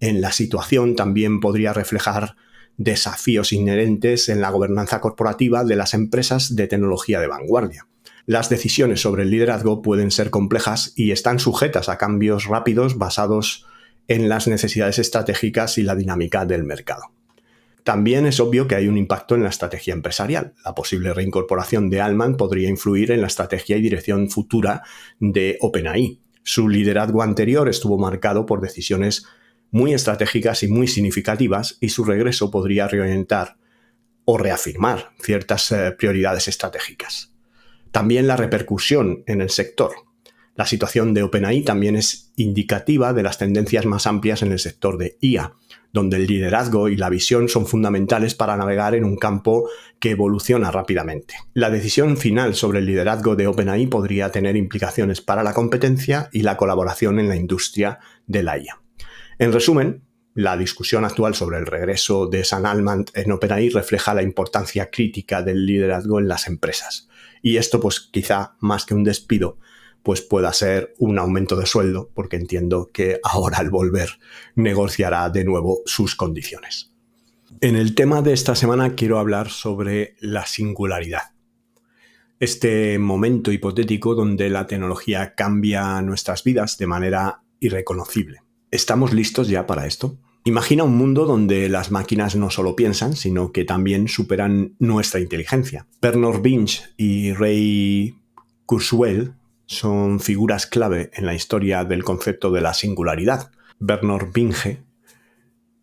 en 0.00 0.20
la 0.20 0.32
situación 0.32 0.96
también 0.96 1.40
podría 1.40 1.72
reflejar 1.72 2.36
desafíos 2.76 3.52
inherentes 3.52 4.28
en 4.28 4.40
la 4.40 4.50
gobernanza 4.50 5.00
corporativa 5.00 5.64
de 5.64 5.76
las 5.76 5.94
empresas 5.94 6.54
de 6.54 6.68
tecnología 6.68 7.20
de 7.20 7.26
vanguardia. 7.26 7.86
Las 8.24 8.48
decisiones 8.48 9.00
sobre 9.00 9.24
el 9.24 9.30
liderazgo 9.30 9.82
pueden 9.82 10.10
ser 10.10 10.30
complejas 10.30 10.92
y 10.96 11.10
están 11.10 11.38
sujetas 11.38 11.88
a 11.88 11.98
cambios 11.98 12.44
rápidos 12.44 12.96
basados 12.96 13.66
en 14.06 14.28
las 14.28 14.48
necesidades 14.48 14.98
estratégicas 14.98 15.78
y 15.78 15.82
la 15.82 15.94
dinámica 15.94 16.46
del 16.46 16.64
mercado. 16.64 17.17
También 17.88 18.26
es 18.26 18.38
obvio 18.38 18.68
que 18.68 18.74
hay 18.74 18.86
un 18.86 18.98
impacto 18.98 19.34
en 19.34 19.42
la 19.42 19.48
estrategia 19.48 19.94
empresarial. 19.94 20.52
La 20.62 20.74
posible 20.74 21.14
reincorporación 21.14 21.88
de 21.88 22.02
Alman 22.02 22.36
podría 22.36 22.68
influir 22.68 23.10
en 23.12 23.22
la 23.22 23.28
estrategia 23.28 23.78
y 23.78 23.80
dirección 23.80 24.28
futura 24.28 24.82
de 25.20 25.56
OpenAI. 25.62 26.20
Su 26.42 26.68
liderazgo 26.68 27.22
anterior 27.22 27.66
estuvo 27.66 27.96
marcado 27.96 28.44
por 28.44 28.60
decisiones 28.60 29.24
muy 29.70 29.94
estratégicas 29.94 30.62
y 30.64 30.68
muy 30.68 30.86
significativas 30.86 31.78
y 31.80 31.88
su 31.88 32.04
regreso 32.04 32.50
podría 32.50 32.88
reorientar 32.88 33.56
o 34.26 34.36
reafirmar 34.36 35.12
ciertas 35.22 35.72
eh, 35.72 35.92
prioridades 35.92 36.46
estratégicas. 36.46 37.32
También 37.90 38.26
la 38.26 38.36
repercusión 38.36 39.24
en 39.26 39.40
el 39.40 39.48
sector. 39.48 39.92
La 40.58 40.66
situación 40.66 41.14
de 41.14 41.22
OpenAI 41.22 41.62
también 41.62 41.94
es 41.94 42.32
indicativa 42.34 43.12
de 43.12 43.22
las 43.22 43.38
tendencias 43.38 43.86
más 43.86 44.08
amplias 44.08 44.42
en 44.42 44.50
el 44.50 44.58
sector 44.58 44.98
de 44.98 45.16
IA, 45.20 45.52
donde 45.92 46.16
el 46.16 46.26
liderazgo 46.26 46.88
y 46.88 46.96
la 46.96 47.10
visión 47.10 47.48
son 47.48 47.64
fundamentales 47.64 48.34
para 48.34 48.56
navegar 48.56 48.96
en 48.96 49.04
un 49.04 49.16
campo 49.16 49.70
que 50.00 50.10
evoluciona 50.10 50.72
rápidamente. 50.72 51.36
La 51.54 51.70
decisión 51.70 52.16
final 52.16 52.56
sobre 52.56 52.80
el 52.80 52.86
liderazgo 52.86 53.36
de 53.36 53.46
OpenAI 53.46 53.86
podría 53.86 54.32
tener 54.32 54.56
implicaciones 54.56 55.20
para 55.20 55.44
la 55.44 55.54
competencia 55.54 56.28
y 56.32 56.42
la 56.42 56.56
colaboración 56.56 57.20
en 57.20 57.28
la 57.28 57.36
industria 57.36 58.00
de 58.26 58.42
la 58.42 58.58
IA. 58.58 58.82
En 59.38 59.52
resumen, 59.52 60.02
la 60.34 60.56
discusión 60.56 61.04
actual 61.04 61.36
sobre 61.36 61.58
el 61.58 61.66
regreso 61.66 62.26
de 62.26 62.42
San 62.42 62.66
Alman 62.66 63.04
en 63.14 63.30
OpenAI 63.30 63.68
refleja 63.68 64.12
la 64.12 64.24
importancia 64.24 64.90
crítica 64.90 65.40
del 65.40 65.66
liderazgo 65.66 66.18
en 66.18 66.26
las 66.26 66.48
empresas. 66.48 67.08
Y 67.42 67.58
esto, 67.58 67.78
pues 67.78 68.00
quizá 68.00 68.56
más 68.58 68.84
que 68.84 68.94
un 68.94 69.04
despido, 69.04 69.58
pues 70.08 70.22
pueda 70.22 70.54
ser 70.54 70.94
un 70.96 71.18
aumento 71.18 71.54
de 71.54 71.66
sueldo, 71.66 72.10
porque 72.14 72.36
entiendo 72.36 72.88
que 72.90 73.20
ahora 73.22 73.58
al 73.58 73.68
volver 73.68 74.08
negociará 74.54 75.28
de 75.28 75.44
nuevo 75.44 75.82
sus 75.84 76.14
condiciones. 76.16 76.94
En 77.60 77.76
el 77.76 77.94
tema 77.94 78.22
de 78.22 78.32
esta 78.32 78.54
semana 78.54 78.94
quiero 78.94 79.18
hablar 79.18 79.50
sobre 79.50 80.16
la 80.20 80.46
singularidad. 80.46 81.34
Este 82.40 82.98
momento 82.98 83.52
hipotético 83.52 84.14
donde 84.14 84.48
la 84.48 84.66
tecnología 84.66 85.34
cambia 85.34 86.00
nuestras 86.00 86.42
vidas 86.42 86.78
de 86.78 86.86
manera 86.86 87.42
irreconocible. 87.60 88.40
¿Estamos 88.70 89.12
listos 89.12 89.48
ya 89.48 89.66
para 89.66 89.86
esto? 89.86 90.16
Imagina 90.44 90.84
un 90.84 90.96
mundo 90.96 91.26
donde 91.26 91.68
las 91.68 91.90
máquinas 91.90 92.34
no 92.34 92.48
solo 92.48 92.74
piensan, 92.76 93.14
sino 93.14 93.52
que 93.52 93.66
también 93.66 94.08
superan 94.08 94.74
nuestra 94.78 95.20
inteligencia. 95.20 95.86
Bernard 96.00 96.40
Binge 96.40 96.84
y 96.96 97.34
Ray 97.34 98.14
Kurzweil 98.64 99.34
son 99.68 100.18
figuras 100.18 100.66
clave 100.66 101.10
en 101.12 101.26
la 101.26 101.34
historia 101.34 101.84
del 101.84 102.02
concepto 102.02 102.50
de 102.50 102.62
la 102.62 102.72
singularidad. 102.72 103.52
Bernard 103.78 104.32
Binge, 104.32 104.82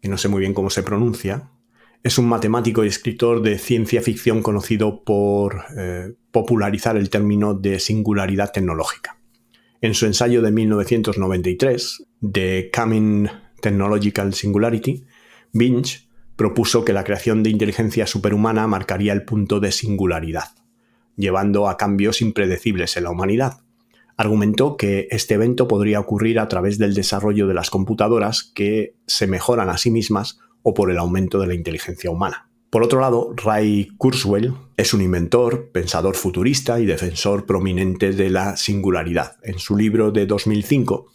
que 0.01 0.09
no 0.09 0.17
sé 0.17 0.27
muy 0.27 0.39
bien 0.39 0.55
cómo 0.55 0.71
se 0.71 0.81
pronuncia, 0.81 1.51
es 2.03 2.17
un 2.17 2.27
matemático 2.27 2.83
y 2.83 2.87
escritor 2.87 3.43
de 3.43 3.59
ciencia 3.59 4.01
ficción 4.01 4.41
conocido 4.41 5.03
por 5.03 5.65
eh, 5.77 6.15
popularizar 6.31 6.97
el 6.97 7.11
término 7.11 7.53
de 7.53 7.79
singularidad 7.79 8.51
tecnológica. 8.51 9.19
En 9.81 9.93
su 9.93 10.07
ensayo 10.07 10.41
de 10.41 10.51
1993, 10.51 12.07
The 12.33 12.71
Coming 12.75 13.27
Technological 13.61 14.33
Singularity, 14.33 15.05
Binge 15.53 16.09
propuso 16.35 16.83
que 16.83 16.93
la 16.93 17.03
creación 17.03 17.43
de 17.43 17.51
inteligencia 17.51 18.07
superhumana 18.07 18.65
marcaría 18.65 19.13
el 19.13 19.25
punto 19.25 19.59
de 19.59 19.71
singularidad, 19.71 20.55
llevando 21.15 21.69
a 21.69 21.77
cambios 21.77 22.21
impredecibles 22.21 22.97
en 22.97 23.03
la 23.03 23.11
humanidad 23.11 23.64
argumentó 24.17 24.77
que 24.77 25.07
este 25.11 25.33
evento 25.33 25.67
podría 25.67 25.99
ocurrir 25.99 26.39
a 26.39 26.47
través 26.47 26.77
del 26.77 26.93
desarrollo 26.93 27.47
de 27.47 27.53
las 27.53 27.69
computadoras 27.69 28.43
que 28.43 28.95
se 29.07 29.27
mejoran 29.27 29.69
a 29.69 29.77
sí 29.77 29.91
mismas 29.91 30.39
o 30.63 30.73
por 30.73 30.91
el 30.91 30.97
aumento 30.97 31.39
de 31.39 31.47
la 31.47 31.53
inteligencia 31.53 32.09
humana. 32.09 32.49
Por 32.69 32.83
otro 32.83 32.99
lado, 32.99 33.33
Ray 33.37 33.87
Kurzweil 33.97 34.53
es 34.75 34.93
un 34.93 35.01
inventor, 35.01 35.69
pensador 35.71 36.15
futurista 36.15 36.79
y 36.79 36.85
defensor 36.85 37.45
prominente 37.45 38.11
de 38.11 38.29
la 38.29 38.57
singularidad. 38.57 39.37
En 39.43 39.59
su 39.59 39.77
libro 39.77 40.11
de 40.11 40.25
2005, 40.25 41.11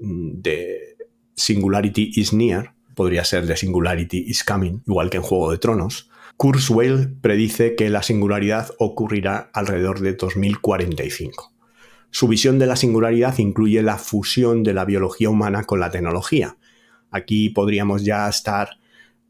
de 0.00 0.96
Singularity 1.34 2.12
is 2.16 2.32
Near, 2.32 2.74
podría 2.94 3.24
ser 3.24 3.46
de 3.46 3.56
Singularity 3.56 4.24
is 4.26 4.42
Coming, 4.42 4.82
igual 4.86 5.10
que 5.10 5.18
en 5.18 5.22
Juego 5.22 5.50
de 5.50 5.58
Tronos, 5.58 6.10
Kurzweil 6.36 7.14
predice 7.20 7.76
que 7.76 7.88
la 7.88 8.02
singularidad 8.02 8.70
ocurrirá 8.78 9.50
alrededor 9.52 10.00
de 10.00 10.14
2045. 10.14 11.55
Su 12.18 12.28
visión 12.28 12.58
de 12.58 12.66
la 12.66 12.76
singularidad 12.76 13.36
incluye 13.36 13.82
la 13.82 13.98
fusión 13.98 14.62
de 14.62 14.72
la 14.72 14.86
biología 14.86 15.28
humana 15.28 15.64
con 15.64 15.80
la 15.80 15.90
tecnología. 15.90 16.56
Aquí 17.10 17.50
podríamos 17.50 18.06
ya 18.06 18.26
estar 18.26 18.70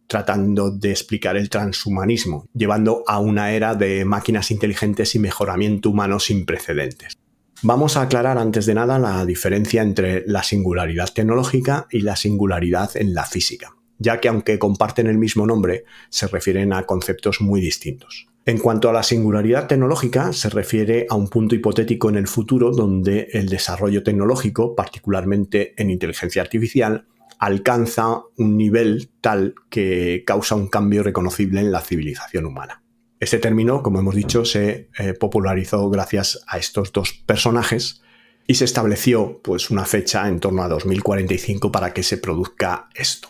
tratando 0.07 0.71
de 0.71 0.93
explicar 0.93 1.37
el 1.37 1.51
transhumanismo, 1.51 2.47
llevando 2.55 3.03
a 3.09 3.19
una 3.19 3.51
era 3.51 3.75
de 3.75 4.05
máquinas 4.05 4.53
inteligentes 4.53 5.17
y 5.17 5.19
mejoramiento 5.19 5.91
humano 5.91 6.21
sin 6.21 6.47
precedentes. 6.47 7.19
Vamos 7.63 7.97
a 7.97 8.03
aclarar 8.03 8.39
antes 8.39 8.67
de 8.67 8.75
nada 8.75 9.01
la 9.01 9.27
diferencia 9.27 9.83
entre 9.83 10.23
la 10.25 10.45
singularidad 10.45 11.13
tecnológica 11.13 11.89
y 11.91 12.03
la 12.03 12.15
singularidad 12.15 12.97
en 12.97 13.15
la 13.15 13.25
física, 13.25 13.75
ya 13.99 14.21
que 14.21 14.29
aunque 14.29 14.61
comparten 14.61 15.09
el 15.09 15.19
mismo 15.19 15.45
nombre, 15.45 15.87
se 16.09 16.29
refieren 16.29 16.73
a 16.73 16.85
conceptos 16.85 17.41
muy 17.41 17.61
distintos. 17.61 18.29
En 18.49 18.59
cuanto 18.59 18.89
a 18.89 18.93
la 18.93 19.03
singularidad 19.03 19.67
tecnológica, 19.67 20.33
se 20.33 20.49
refiere 20.49 21.09
a 21.11 21.17
un 21.17 21.27
punto 21.27 21.57
hipotético 21.57 22.09
en 22.09 22.15
el 22.15 22.29
futuro 22.29 22.71
donde 22.71 23.27
el 23.33 23.49
desarrollo 23.49 24.05
tecnológico, 24.05 24.77
particularmente 24.77 25.75
en 25.77 25.91
inteligencia 25.91 26.43
artificial, 26.43 27.09
alcanza 27.41 28.23
un 28.37 28.57
nivel 28.57 29.11
tal 29.21 29.57
que 29.69 30.23
causa 30.25 30.55
un 30.55 30.69
cambio 30.69 31.03
reconocible 31.03 31.59
en 31.59 31.73
la 31.73 31.81
civilización 31.81 32.47
humana. 32.47 32.85
Este 33.19 33.41
término, 33.41 33.83
como 33.83 33.99
hemos 33.99 34.15
dicho, 34.15 34.45
se 34.45 34.91
eh, 34.97 35.15
popularizó 35.15 35.91
gracias 35.91 36.45
a 36.47 36.57
estos 36.57 36.93
dos 36.93 37.15
personajes 37.27 38.01
y 38.47 38.55
se 38.55 38.65
estableció 38.65 39.41
pues, 39.43 39.71
una 39.71 39.87
fecha 39.87 40.29
en 40.29 40.39
torno 40.39 40.63
a 40.63 40.69
2045 40.69 41.73
para 41.73 41.93
que 41.93 42.05
se 42.05 42.17
produzca 42.17 42.91
esto. 42.95 43.29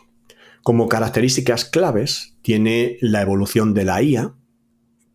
Como 0.62 0.90
características 0.90 1.64
claves 1.64 2.36
tiene 2.42 2.98
la 3.00 3.22
evolución 3.22 3.72
de 3.72 3.84
la 3.84 4.02
IA, 4.02 4.34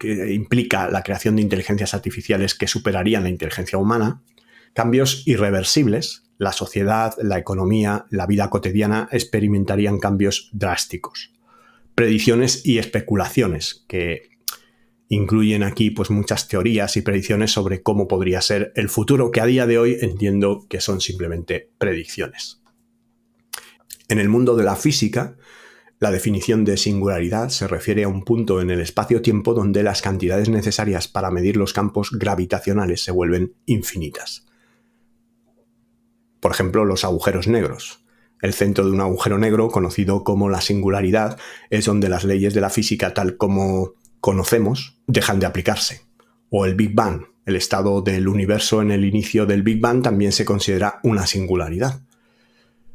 que 0.01 0.33
implica 0.33 0.89
la 0.89 1.03
creación 1.03 1.35
de 1.35 1.43
inteligencias 1.43 1.93
artificiales 1.93 2.55
que 2.55 2.65
superarían 2.65 3.21
la 3.21 3.29
inteligencia 3.29 3.77
humana, 3.77 4.23
cambios 4.73 5.21
irreversibles, 5.27 6.23
la 6.39 6.53
sociedad, 6.53 7.13
la 7.21 7.37
economía, 7.37 8.05
la 8.09 8.25
vida 8.25 8.49
cotidiana 8.49 9.07
experimentarían 9.11 9.99
cambios 9.99 10.49
drásticos. 10.53 11.33
Predicciones 11.93 12.65
y 12.65 12.79
especulaciones, 12.79 13.85
que 13.87 14.31
incluyen 15.07 15.61
aquí 15.61 15.91
pues, 15.91 16.09
muchas 16.09 16.47
teorías 16.47 16.97
y 16.97 17.03
predicciones 17.03 17.51
sobre 17.51 17.83
cómo 17.83 18.07
podría 18.07 18.41
ser 18.41 18.73
el 18.75 18.89
futuro, 18.89 19.29
que 19.29 19.41
a 19.41 19.45
día 19.45 19.67
de 19.67 19.77
hoy 19.77 19.97
entiendo 20.01 20.65
que 20.67 20.81
son 20.81 20.99
simplemente 20.99 21.69
predicciones. 21.77 22.63
En 24.09 24.17
el 24.17 24.29
mundo 24.29 24.55
de 24.55 24.63
la 24.63 24.75
física, 24.75 25.37
la 26.01 26.09
definición 26.09 26.65
de 26.65 26.77
singularidad 26.77 27.49
se 27.49 27.67
refiere 27.67 28.05
a 28.05 28.07
un 28.07 28.23
punto 28.23 28.59
en 28.59 28.71
el 28.71 28.81
espacio-tiempo 28.81 29.53
donde 29.53 29.83
las 29.83 30.01
cantidades 30.01 30.49
necesarias 30.49 31.07
para 31.07 31.29
medir 31.29 31.57
los 31.57 31.73
campos 31.73 32.09
gravitacionales 32.11 33.03
se 33.03 33.11
vuelven 33.11 33.53
infinitas. 33.67 34.47
Por 36.39 36.51
ejemplo, 36.51 36.85
los 36.85 37.05
agujeros 37.05 37.47
negros. 37.47 38.03
El 38.41 38.53
centro 38.53 38.83
de 38.83 38.91
un 38.93 38.99
agujero 38.99 39.37
negro, 39.37 39.69
conocido 39.69 40.23
como 40.23 40.49
la 40.49 40.61
singularidad, 40.61 41.37
es 41.69 41.85
donde 41.85 42.09
las 42.09 42.23
leyes 42.23 42.55
de 42.55 42.61
la 42.61 42.71
física 42.71 43.13
tal 43.13 43.37
como 43.37 43.93
conocemos 44.21 44.97
dejan 45.05 45.39
de 45.39 45.45
aplicarse. 45.45 46.01
O 46.49 46.65
el 46.65 46.73
Big 46.73 46.95
Bang, 46.95 47.25
el 47.45 47.55
estado 47.55 48.01
del 48.01 48.27
universo 48.27 48.81
en 48.81 48.89
el 48.89 49.05
inicio 49.05 49.45
del 49.45 49.61
Big 49.61 49.79
Bang 49.79 50.01
también 50.01 50.31
se 50.31 50.45
considera 50.45 50.99
una 51.03 51.27
singularidad 51.27 52.01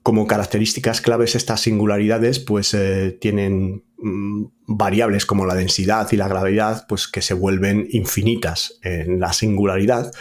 como 0.07 0.29
características 0.29 1.01
claves 1.01 1.35
estas 1.35 1.63
singularidades 1.63 2.39
pues 2.39 2.75
eh, 2.75 3.19
tienen 3.21 3.83
mm, 3.99 4.45
variables 4.69 5.27
como 5.27 5.47
la 5.47 5.57
densidad 5.57 6.07
y 6.13 6.17
la 6.17 6.29
gravedad 6.29 6.87
pues 6.89 7.09
que 7.09 7.23
se 7.23 7.35
vuelven 7.35 7.89
infinitas 7.91 8.79
en 8.85 9.19
la 9.19 9.33
singularidad 9.33 10.13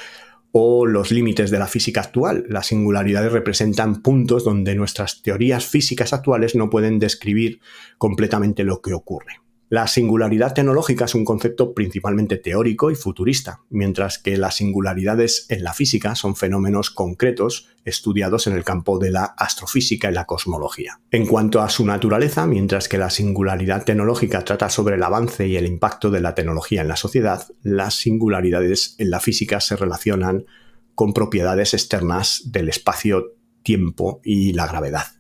o 0.51 0.87
los 0.87 1.11
límites 1.11 1.51
de 1.51 1.59
la 1.59 1.67
física 1.67 2.01
actual. 2.01 2.47
Las 2.49 2.65
singularidades 2.65 3.31
representan 3.31 4.01
puntos 4.01 4.43
donde 4.43 4.73
nuestras 4.73 5.21
teorías 5.21 5.67
físicas 5.67 6.13
actuales 6.13 6.55
no 6.55 6.71
pueden 6.71 6.97
describir 6.97 7.59
completamente 7.99 8.63
lo 8.63 8.81
que 8.81 8.95
ocurre. 8.95 9.44
La 9.67 9.87
singularidad 9.87 10.53
tecnológica 10.53 11.05
es 11.05 11.15
un 11.15 11.25
concepto 11.25 11.73
principalmente 11.73 12.37
teórico 12.37 12.91
y 12.91 12.95
futurista, 12.95 13.61
mientras 13.71 14.19
que 14.19 14.37
las 14.37 14.57
singularidades 14.57 15.47
en 15.49 15.63
la 15.63 15.73
física 15.73 16.13
son 16.13 16.35
fenómenos 16.35 16.91
concretos 16.91 17.69
estudiados 17.83 18.45
en 18.45 18.53
el 18.53 18.63
campo 18.63 18.99
de 18.99 19.09
la 19.09 19.23
astrofísica 19.23 20.11
y 20.11 20.13
la 20.13 20.25
cosmología. 20.25 20.99
En 21.09 21.25
cuanto 21.25 21.61
a 21.61 21.69
su 21.69 21.83
naturaleza, 21.83 22.45
mientras 22.45 22.87
que 22.87 22.99
la 22.99 23.09
singularidad 23.09 23.85
tecnológica 23.85 24.45
trata 24.45 24.69
sobre 24.69 24.97
el 24.97 25.03
avance 25.03 25.47
y 25.47 25.57
el 25.57 25.65
impacto 25.65 26.11
de 26.11 26.21
la 26.21 26.35
tecnología 26.35 26.81
en 26.81 26.87
la 26.87 26.95
sociedad, 26.95 27.47
las 27.63 27.95
singularidades 27.95 28.95
en 28.99 29.09
la 29.09 29.19
física 29.19 29.61
se 29.61 29.75
relacionan 29.75 30.45
con 30.93 31.11
propiedades 31.11 31.73
externas 31.73 32.43
del 32.45 32.69
espacio-tiempo 32.69 34.21
y 34.23 34.53
la 34.53 34.67
gravedad. 34.67 35.14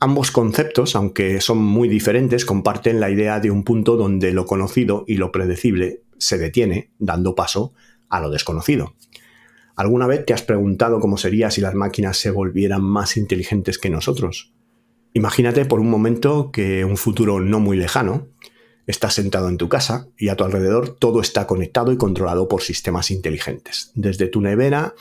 Ambos 0.00 0.30
conceptos, 0.30 0.96
aunque 0.96 1.40
son 1.40 1.58
muy 1.58 1.88
diferentes, 1.88 2.44
comparten 2.44 3.00
la 3.00 3.10
idea 3.10 3.40
de 3.40 3.50
un 3.50 3.64
punto 3.64 3.96
donde 3.96 4.32
lo 4.32 4.44
conocido 4.44 5.04
y 5.06 5.16
lo 5.16 5.32
predecible 5.32 6.02
se 6.18 6.38
detiene, 6.38 6.90
dando 6.98 7.34
paso 7.34 7.72
a 8.08 8.20
lo 8.20 8.30
desconocido. 8.30 8.94
¿Alguna 9.76 10.06
vez 10.06 10.24
te 10.24 10.32
has 10.32 10.42
preguntado 10.42 11.00
cómo 11.00 11.16
sería 11.16 11.50
si 11.50 11.60
las 11.60 11.74
máquinas 11.74 12.16
se 12.16 12.30
volvieran 12.30 12.82
más 12.82 13.16
inteligentes 13.16 13.78
que 13.78 13.90
nosotros? 13.90 14.52
Imagínate 15.14 15.64
por 15.64 15.80
un 15.80 15.90
momento 15.90 16.50
que 16.52 16.84
un 16.84 16.96
futuro 16.96 17.40
no 17.40 17.60
muy 17.60 17.76
lejano, 17.76 18.28
estás 18.86 19.14
sentado 19.14 19.48
en 19.48 19.56
tu 19.56 19.68
casa 19.68 20.08
y 20.18 20.28
a 20.28 20.36
tu 20.36 20.44
alrededor 20.44 20.96
todo 20.96 21.20
está 21.20 21.46
conectado 21.46 21.92
y 21.92 21.96
controlado 21.96 22.48
por 22.48 22.62
sistemas 22.62 23.10
inteligentes. 23.10 23.90
Desde 23.94 24.28
tu 24.28 24.40
nevera 24.40 24.94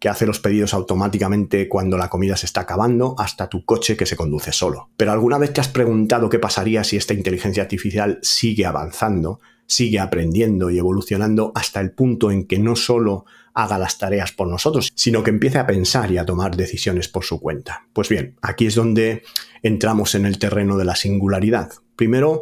que 0.00 0.08
hace 0.08 0.26
los 0.26 0.40
pedidos 0.40 0.72
automáticamente 0.72 1.68
cuando 1.68 1.98
la 1.98 2.08
comida 2.08 2.36
se 2.36 2.46
está 2.46 2.62
acabando, 2.62 3.14
hasta 3.18 3.48
tu 3.48 3.64
coche 3.66 3.98
que 3.98 4.06
se 4.06 4.16
conduce 4.16 4.50
solo. 4.50 4.88
Pero 4.96 5.12
¿alguna 5.12 5.36
vez 5.36 5.52
te 5.52 5.60
has 5.60 5.68
preguntado 5.68 6.30
qué 6.30 6.38
pasaría 6.38 6.82
si 6.82 6.96
esta 6.96 7.12
inteligencia 7.12 7.62
artificial 7.62 8.18
sigue 8.22 8.64
avanzando, 8.64 9.40
sigue 9.66 10.00
aprendiendo 10.00 10.70
y 10.70 10.78
evolucionando 10.78 11.52
hasta 11.54 11.80
el 11.80 11.92
punto 11.92 12.30
en 12.30 12.46
que 12.46 12.58
no 12.58 12.76
solo 12.76 13.26
haga 13.52 13.78
las 13.78 13.98
tareas 13.98 14.32
por 14.32 14.48
nosotros, 14.48 14.90
sino 14.94 15.22
que 15.22 15.30
empiece 15.30 15.58
a 15.58 15.66
pensar 15.66 16.10
y 16.10 16.16
a 16.16 16.24
tomar 16.24 16.56
decisiones 16.56 17.08
por 17.08 17.24
su 17.24 17.38
cuenta? 17.38 17.86
Pues 17.92 18.08
bien, 18.08 18.36
aquí 18.40 18.66
es 18.66 18.74
donde 18.74 19.22
entramos 19.62 20.14
en 20.14 20.24
el 20.24 20.38
terreno 20.38 20.78
de 20.78 20.86
la 20.86 20.96
singularidad. 20.96 21.72
Primero, 21.94 22.40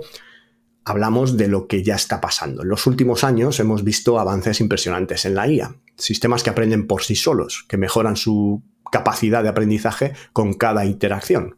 hablamos 0.85 1.37
de 1.37 1.49
lo 1.49 1.67
que 1.67 1.83
ya 1.83 1.97
está 1.97 2.21
pasando. 2.21 2.63
En 2.63 2.69
los 2.69 2.87
últimos 2.87 3.25
años 3.25 3.59
hemos 3.59 3.83
visto 3.83 4.21
avances 4.21 4.61
impresionantes 4.61 5.25
en 5.25 5.35
la 5.35 5.49
IA, 5.49 5.75
sistemas 5.99 6.43
que 6.43 6.51
aprenden 6.51 6.87
por 6.87 7.03
sí 7.03 7.17
solos, 7.17 7.65
que 7.69 7.77
mejoran 7.77 8.17
su 8.17 8.63
capacidad 8.91 9.43
de 9.43 9.51
aprendizaje 9.51 10.15
con 10.33 10.55
cada 10.55 10.87
interacción. 10.87 11.57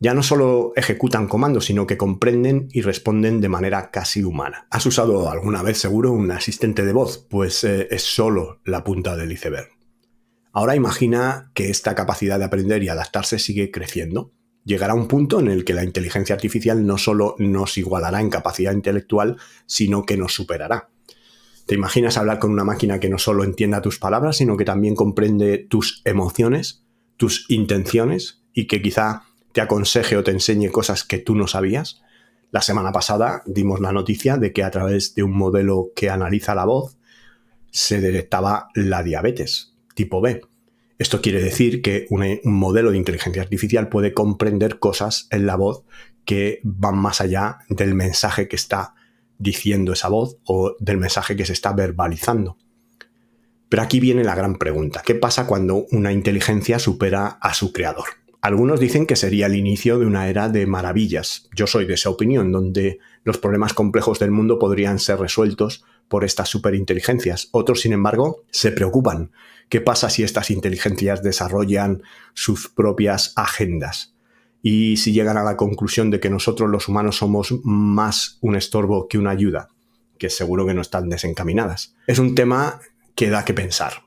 Ya 0.00 0.14
no 0.14 0.24
solo 0.24 0.72
ejecutan 0.74 1.28
comandos, 1.28 1.66
sino 1.66 1.86
que 1.86 1.96
comprenden 1.96 2.68
y 2.72 2.82
responden 2.82 3.40
de 3.40 3.48
manera 3.48 3.92
casi 3.92 4.24
humana. 4.24 4.66
¿Has 4.68 4.84
usado 4.84 5.30
alguna 5.30 5.62
vez 5.62 5.78
seguro 5.78 6.10
un 6.10 6.30
asistente 6.32 6.84
de 6.84 6.92
voz? 6.92 7.24
Pues 7.30 7.62
eh, 7.62 7.86
es 7.90 8.02
solo 8.02 8.60
la 8.64 8.82
punta 8.82 9.16
del 9.16 9.30
iceberg. 9.30 9.68
Ahora 10.52 10.74
imagina 10.74 11.52
que 11.54 11.70
esta 11.70 11.94
capacidad 11.94 12.38
de 12.38 12.44
aprender 12.44 12.82
y 12.82 12.88
adaptarse 12.88 13.38
sigue 13.38 13.70
creciendo 13.70 14.32
llegará 14.64 14.94
un 14.94 15.08
punto 15.08 15.40
en 15.40 15.48
el 15.48 15.64
que 15.64 15.74
la 15.74 15.84
inteligencia 15.84 16.34
artificial 16.34 16.86
no 16.86 16.98
solo 16.98 17.34
nos 17.38 17.78
igualará 17.78 18.20
en 18.20 18.30
capacidad 18.30 18.72
intelectual, 18.72 19.36
sino 19.66 20.04
que 20.04 20.16
nos 20.16 20.34
superará. 20.34 20.88
¿Te 21.66 21.74
imaginas 21.74 22.16
hablar 22.16 22.38
con 22.38 22.50
una 22.50 22.64
máquina 22.64 23.00
que 23.00 23.08
no 23.08 23.18
solo 23.18 23.44
entienda 23.44 23.82
tus 23.82 23.98
palabras, 23.98 24.36
sino 24.36 24.56
que 24.56 24.64
también 24.64 24.94
comprende 24.94 25.58
tus 25.58 26.02
emociones, 26.04 26.84
tus 27.16 27.46
intenciones 27.48 28.42
y 28.52 28.66
que 28.66 28.82
quizá 28.82 29.22
te 29.52 29.60
aconseje 29.60 30.16
o 30.16 30.24
te 30.24 30.32
enseñe 30.32 30.70
cosas 30.70 31.04
que 31.04 31.18
tú 31.18 31.34
no 31.34 31.46
sabías? 31.46 32.02
La 32.50 32.60
semana 32.60 32.92
pasada 32.92 33.42
dimos 33.46 33.80
la 33.80 33.92
noticia 33.92 34.36
de 34.36 34.52
que 34.52 34.62
a 34.62 34.70
través 34.70 35.14
de 35.14 35.22
un 35.22 35.36
modelo 35.36 35.92
que 35.96 36.10
analiza 36.10 36.54
la 36.54 36.64
voz 36.64 36.98
se 37.70 38.00
detectaba 38.00 38.68
la 38.74 39.02
diabetes 39.02 39.72
tipo 39.94 40.20
B. 40.20 40.42
Esto 40.98 41.20
quiere 41.20 41.42
decir 41.42 41.82
que 41.82 42.06
un, 42.10 42.40
modelo 42.44 42.90
de 42.90 42.98
inteligencia 42.98 43.42
artificial 43.42 43.88
puede 43.88 44.12
comprender 44.12 44.78
cosas 44.78 45.26
en 45.30 45.46
la 45.46 45.56
voz 45.56 45.84
que 46.24 46.60
van 46.62 46.96
más 46.96 47.20
allá 47.20 47.58
del 47.68 47.94
mensaje 47.94 48.46
que 48.46 48.56
está 48.56 48.94
diciendo 49.38 49.92
esa 49.92 50.08
voz 50.08 50.38
o 50.44 50.76
del 50.78 50.98
mensaje 50.98 51.36
que 51.36 51.44
se 51.44 51.52
está 51.52 51.72
verbalizando. 51.72 52.56
Pero 53.68 53.82
aquí 53.82 54.00
viene 54.00 54.24
la 54.24 54.34
gran 54.34 54.56
pregunta. 54.56 55.02
¿Qué 55.04 55.14
pasa 55.14 55.46
cuando 55.46 55.86
una 55.90 56.12
inteligencia 56.12 56.78
supera 56.78 57.26
a 57.26 57.54
su 57.54 57.72
creador? 57.72 58.04
Algunos 58.40 58.80
dicen 58.80 59.06
que 59.06 59.16
sería 59.16 59.46
el 59.46 59.54
inicio 59.54 59.98
de 59.98 60.06
una 60.06 60.28
era 60.28 60.48
de 60.48 60.66
maravillas. 60.66 61.48
Yo 61.54 61.66
soy 61.66 61.86
de 61.86 61.94
esa 61.94 62.10
opinión, 62.10 62.50
donde 62.52 62.98
los 63.24 63.38
problemas 63.38 63.72
complejos 63.72 64.18
del 64.18 64.32
mundo 64.32 64.58
podrían 64.58 64.98
ser 64.98 65.20
resueltos 65.20 65.84
por 66.08 66.24
estas 66.24 66.48
superinteligencias. 66.48 67.48
Otros, 67.52 67.80
sin 67.80 67.92
embargo, 67.92 68.42
se 68.50 68.72
preocupan 68.72 69.30
¿Qué 69.72 69.80
pasa 69.80 70.10
si 70.10 70.22
estas 70.22 70.50
inteligencias 70.50 71.22
desarrollan 71.22 72.02
sus 72.34 72.68
propias 72.68 73.32
agendas? 73.36 74.11
Y 74.62 74.96
si 74.96 75.12
llegan 75.12 75.36
a 75.36 75.42
la 75.42 75.56
conclusión 75.56 76.10
de 76.10 76.20
que 76.20 76.30
nosotros 76.30 76.70
los 76.70 76.88
humanos 76.88 77.16
somos 77.16 77.54
más 77.64 78.38
un 78.40 78.56
estorbo 78.56 79.08
que 79.08 79.18
una 79.18 79.30
ayuda, 79.30 79.68
que 80.18 80.30
seguro 80.30 80.64
que 80.66 80.74
no 80.74 80.80
están 80.80 81.08
desencaminadas. 81.08 81.94
Es 82.06 82.18
un 82.18 82.34
tema 82.34 82.80
que 83.14 83.28
da 83.28 83.44
que 83.44 83.54
pensar. 83.54 84.04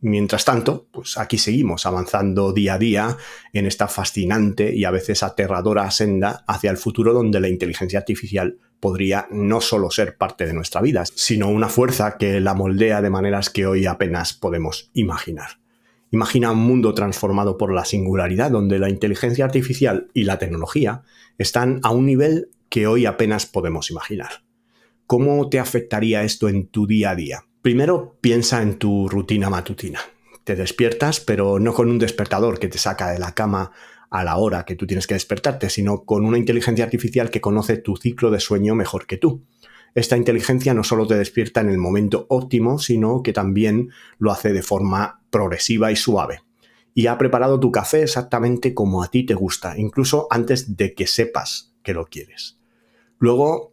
Mientras 0.00 0.44
tanto, 0.44 0.86
pues 0.92 1.18
aquí 1.18 1.38
seguimos 1.38 1.86
avanzando 1.86 2.52
día 2.52 2.74
a 2.74 2.78
día 2.78 3.16
en 3.52 3.66
esta 3.66 3.88
fascinante 3.88 4.74
y 4.74 4.84
a 4.84 4.90
veces 4.90 5.22
aterradora 5.22 5.90
senda 5.90 6.44
hacia 6.46 6.70
el 6.70 6.76
futuro 6.76 7.12
donde 7.12 7.40
la 7.40 7.48
inteligencia 7.48 7.98
artificial 7.98 8.58
podría 8.78 9.26
no 9.30 9.60
solo 9.60 9.90
ser 9.90 10.16
parte 10.16 10.46
de 10.46 10.52
nuestra 10.52 10.82
vida, 10.82 11.04
sino 11.14 11.48
una 11.48 11.68
fuerza 11.68 12.18
que 12.18 12.40
la 12.40 12.54
moldea 12.54 13.00
de 13.00 13.10
maneras 13.10 13.50
que 13.50 13.66
hoy 13.66 13.86
apenas 13.86 14.34
podemos 14.34 14.90
imaginar. 14.92 15.58
Imagina 16.10 16.52
un 16.52 16.58
mundo 16.58 16.94
transformado 16.94 17.58
por 17.58 17.72
la 17.72 17.84
singularidad, 17.84 18.50
donde 18.50 18.78
la 18.78 18.88
inteligencia 18.88 19.44
artificial 19.44 20.08
y 20.14 20.24
la 20.24 20.38
tecnología 20.38 21.02
están 21.38 21.80
a 21.82 21.90
un 21.90 22.06
nivel 22.06 22.50
que 22.68 22.86
hoy 22.86 23.06
apenas 23.06 23.46
podemos 23.46 23.90
imaginar. 23.90 24.44
¿Cómo 25.06 25.48
te 25.48 25.58
afectaría 25.58 26.22
esto 26.22 26.48
en 26.48 26.68
tu 26.68 26.86
día 26.86 27.10
a 27.10 27.16
día? 27.16 27.44
Primero 27.62 28.16
piensa 28.20 28.62
en 28.62 28.78
tu 28.78 29.08
rutina 29.08 29.50
matutina. 29.50 30.00
Te 30.44 30.54
despiertas, 30.54 31.20
pero 31.20 31.58
no 31.58 31.74
con 31.74 31.90
un 31.90 31.98
despertador 31.98 32.58
que 32.60 32.68
te 32.68 32.78
saca 32.78 33.10
de 33.10 33.18
la 33.18 33.34
cama 33.34 33.72
a 34.10 34.24
la 34.24 34.36
hora 34.36 34.64
que 34.64 34.76
tú 34.76 34.86
tienes 34.86 35.06
que 35.06 35.14
despertarte, 35.14 35.70
sino 35.70 36.04
con 36.04 36.24
una 36.24 36.38
inteligencia 36.38 36.84
artificial 36.84 37.30
que 37.30 37.40
conoce 37.40 37.76
tu 37.76 37.96
ciclo 37.96 38.30
de 38.30 38.40
sueño 38.40 38.74
mejor 38.74 39.06
que 39.06 39.16
tú. 39.16 39.44
Esta 39.96 40.18
inteligencia 40.18 40.74
no 40.74 40.84
solo 40.84 41.06
te 41.06 41.16
despierta 41.16 41.62
en 41.62 41.70
el 41.70 41.78
momento 41.78 42.26
óptimo, 42.28 42.78
sino 42.78 43.22
que 43.22 43.32
también 43.32 43.88
lo 44.18 44.30
hace 44.30 44.52
de 44.52 44.62
forma 44.62 45.22
progresiva 45.30 45.90
y 45.90 45.96
suave. 45.96 46.42
Y 46.92 47.06
ha 47.06 47.16
preparado 47.16 47.58
tu 47.58 47.72
café 47.72 48.02
exactamente 48.02 48.74
como 48.74 49.02
a 49.02 49.08
ti 49.08 49.24
te 49.24 49.32
gusta, 49.32 49.78
incluso 49.78 50.28
antes 50.30 50.76
de 50.76 50.92
que 50.92 51.06
sepas 51.06 51.74
que 51.82 51.94
lo 51.94 52.04
quieres. 52.04 52.60
Luego 53.18 53.72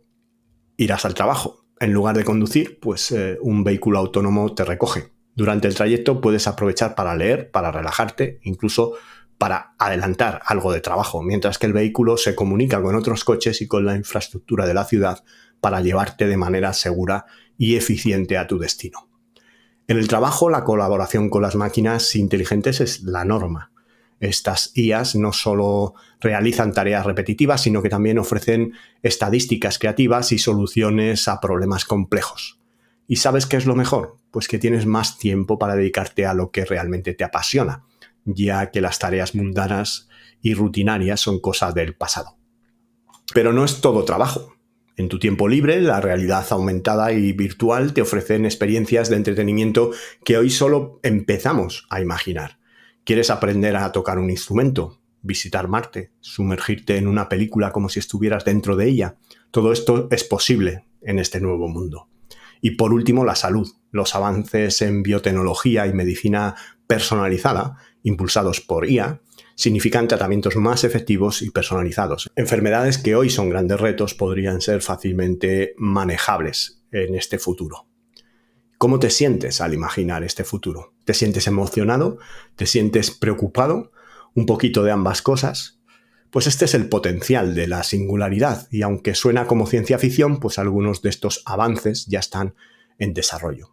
irás 0.78 1.04
al 1.04 1.14
trabajo. 1.14 1.66
En 1.82 1.92
lugar 1.92 2.16
de 2.16 2.24
conducir, 2.24 2.80
pues 2.80 3.12
eh, 3.12 3.38
un 3.42 3.66
vehículo 3.66 4.00
autónomo 4.00 4.56
te 4.56 4.64
recoge. 4.64 5.12
Durante 5.36 5.68
el 5.68 5.76
trayecto 5.76 6.22
puedes 6.22 6.48
aprovechar 6.48 6.96
para 6.96 7.18
leer, 7.18 7.52
para 7.52 7.70
relajarte, 7.70 8.40
incluso 8.44 8.94
para 9.38 9.76
adelantar 9.78 10.40
algo 10.46 10.72
de 10.72 10.80
trabajo, 10.80 11.22
mientras 11.22 11.58
que 11.58 11.66
el 11.66 11.74
vehículo 11.74 12.16
se 12.16 12.34
comunica 12.34 12.82
con 12.82 12.96
otros 12.96 13.26
coches 13.26 13.62
y 13.62 13.68
con 13.68 13.86
la 13.86 13.98
infraestructura 13.98 14.66
de 14.66 14.74
la 14.74 14.86
ciudad 14.86 15.26
para 15.64 15.82
llevarte 15.82 16.28
de 16.28 16.38
manera 16.38 16.74
segura 16.74 17.26
y 17.58 17.78
eficiente 17.78 18.38
a 18.38 18.46
tu 18.46 18.60
destino. 18.60 19.10
En 19.88 19.98
el 19.98 20.08
trabajo, 20.08 20.52
la 20.52 20.64
colaboración 20.64 21.32
con 21.32 21.42
las 21.42 21.56
máquinas 21.56 22.16
inteligentes 22.16 22.82
es 22.82 23.02
la 23.02 23.26
norma. 23.26 23.72
Estas 24.20 24.72
IAs 24.76 25.16
no 25.16 25.34
solo 25.34 25.96
realizan 26.20 26.72
tareas 26.72 27.06
repetitivas, 27.06 27.62
sino 27.62 27.82
que 27.82 27.90
también 27.90 28.20
ofrecen 28.20 28.74
estadísticas 29.02 29.80
creativas 29.80 30.32
y 30.32 30.38
soluciones 30.38 31.28
a 31.28 31.40
problemas 31.40 31.86
complejos. 31.86 32.60
¿Y 33.08 33.16
sabes 33.16 33.46
qué 33.46 33.58
es 33.58 33.66
lo 33.66 33.76
mejor? 33.76 34.18
Pues 34.30 34.48
que 34.48 34.60
tienes 34.60 34.86
más 34.86 35.18
tiempo 35.18 35.58
para 35.58 35.76
dedicarte 35.76 36.26
a 36.26 36.34
lo 36.34 36.52
que 36.52 36.66
realmente 36.66 37.14
te 37.14 37.24
apasiona 37.24 37.86
ya 38.26 38.72
que 38.72 38.82
las 38.82 39.00
tareas 39.00 39.36
mundanas 39.36 40.08
y 40.42 40.54
rutinarias 40.54 41.20
son 41.20 41.40
cosas 41.40 41.74
del 41.74 41.96
pasado. 41.96 42.38
Pero 43.34 43.54
no 43.54 43.64
es 43.64 43.82
todo 43.82 44.06
trabajo. 44.06 44.53
En 44.96 45.10
tu 45.10 45.18
tiempo 45.18 45.48
libre, 45.48 45.82
la 45.82 46.02
realidad 46.02 46.46
aumentada 46.52 47.12
y 47.14 47.34
virtual 47.34 47.94
te 47.94 48.04
ofrecen 48.04 48.46
experiencias 48.46 49.10
de 49.10 49.16
entretenimiento 49.16 49.90
que 50.24 50.38
hoy 50.38 50.52
solo 50.52 51.00
empezamos 51.02 51.88
a 51.90 52.00
imaginar. 52.00 52.60
¿Quieres 53.04 53.32
aprender 53.32 53.76
a 53.76 53.92
tocar 53.92 54.20
un 54.20 54.30
instrumento? 54.30 55.00
¿Visitar 55.24 55.68
Marte? 55.68 56.12
¿Sumergirte 56.20 56.98
en 56.98 57.08
una 57.08 57.28
película 57.28 57.72
como 57.72 57.90
si 57.90 58.00
estuvieras 58.00 58.46
dentro 58.46 58.76
de 58.76 58.88
ella? 58.88 59.16
Todo 59.50 59.72
esto 59.74 60.08
es 60.12 60.24
posible 60.24 60.86
en 61.02 61.18
este 61.18 61.42
nuevo 61.42 61.68
mundo. 61.68 62.08
Y 62.62 62.72
por 62.72 62.94
último, 62.94 63.26
la 63.26 63.36
salud. 63.36 63.68
Los 63.90 64.14
avances 64.14 64.82
en 64.84 65.02
biotecnología 65.02 65.88
y 65.88 65.94
medicina 65.94 66.56
personalizada 66.86 67.78
impulsados 68.04 68.62
por 68.62 68.88
IA, 68.88 69.22
significan 69.56 70.08
tratamientos 70.08 70.56
más 70.56 70.84
efectivos 70.84 71.42
y 71.42 71.50
personalizados. 71.52 72.32
Enfermedades 72.36 72.98
que 72.98 73.16
hoy 73.16 73.30
son 73.30 73.50
grandes 73.50 73.80
retos 73.80 74.14
podrían 74.14 74.62
ser 74.62 74.82
fácilmente 74.82 75.74
manejables 75.78 76.82
en 76.92 77.16
este 77.16 77.40
futuro. 77.40 77.88
¿Cómo 78.78 79.00
te 79.00 79.10
sientes 79.10 79.62
al 79.62 79.74
imaginar 79.74 80.24
este 80.24 80.44
futuro? 80.44 80.94
¿Te 81.06 81.14
sientes 81.14 81.48
emocionado? 81.48 82.18
¿Te 82.56 82.66
sientes 82.66 83.12
preocupado? 83.12 83.92
¿Un 84.36 84.46
poquito 84.46 84.84
de 84.84 84.92
ambas 84.92 85.22
cosas? 85.22 85.80
Pues 86.32 86.48
este 86.48 86.66
es 86.66 86.74
el 86.74 86.90
potencial 86.90 87.54
de 87.54 87.68
la 87.68 87.84
singularidad 87.84 88.68
y 88.72 88.82
aunque 88.82 89.14
suena 89.16 89.46
como 89.46 89.68
ciencia 89.68 90.00
ficción, 90.00 90.40
pues 90.40 90.58
algunos 90.58 91.02
de 91.02 91.12
estos 91.12 91.44
avances 91.46 92.08
ya 92.08 92.20
están 92.20 92.56
en 92.98 93.14
desarrollo. 93.14 93.73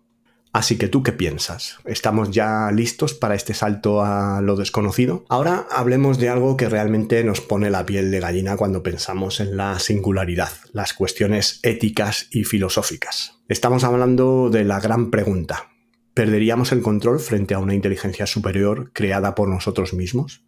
Así 0.52 0.78
que 0.78 0.88
tú 0.88 1.04
qué 1.04 1.12
piensas? 1.12 1.78
¿Estamos 1.84 2.32
ya 2.32 2.72
listos 2.72 3.14
para 3.14 3.36
este 3.36 3.54
salto 3.54 4.02
a 4.02 4.40
lo 4.42 4.56
desconocido? 4.56 5.24
Ahora 5.28 5.66
hablemos 5.70 6.18
de 6.18 6.28
algo 6.28 6.56
que 6.56 6.68
realmente 6.68 7.22
nos 7.22 7.40
pone 7.40 7.70
la 7.70 7.86
piel 7.86 8.10
de 8.10 8.18
gallina 8.18 8.56
cuando 8.56 8.82
pensamos 8.82 9.38
en 9.38 9.56
la 9.56 9.78
singularidad, 9.78 10.50
las 10.72 10.92
cuestiones 10.92 11.60
éticas 11.62 12.26
y 12.32 12.42
filosóficas. 12.42 13.38
Estamos 13.48 13.84
hablando 13.84 14.50
de 14.50 14.64
la 14.64 14.80
gran 14.80 15.10
pregunta. 15.10 15.68
¿Perderíamos 16.14 16.72
el 16.72 16.82
control 16.82 17.20
frente 17.20 17.54
a 17.54 17.60
una 17.60 17.74
inteligencia 17.74 18.26
superior 18.26 18.90
creada 18.92 19.36
por 19.36 19.48
nosotros 19.48 19.94
mismos? 19.94 20.42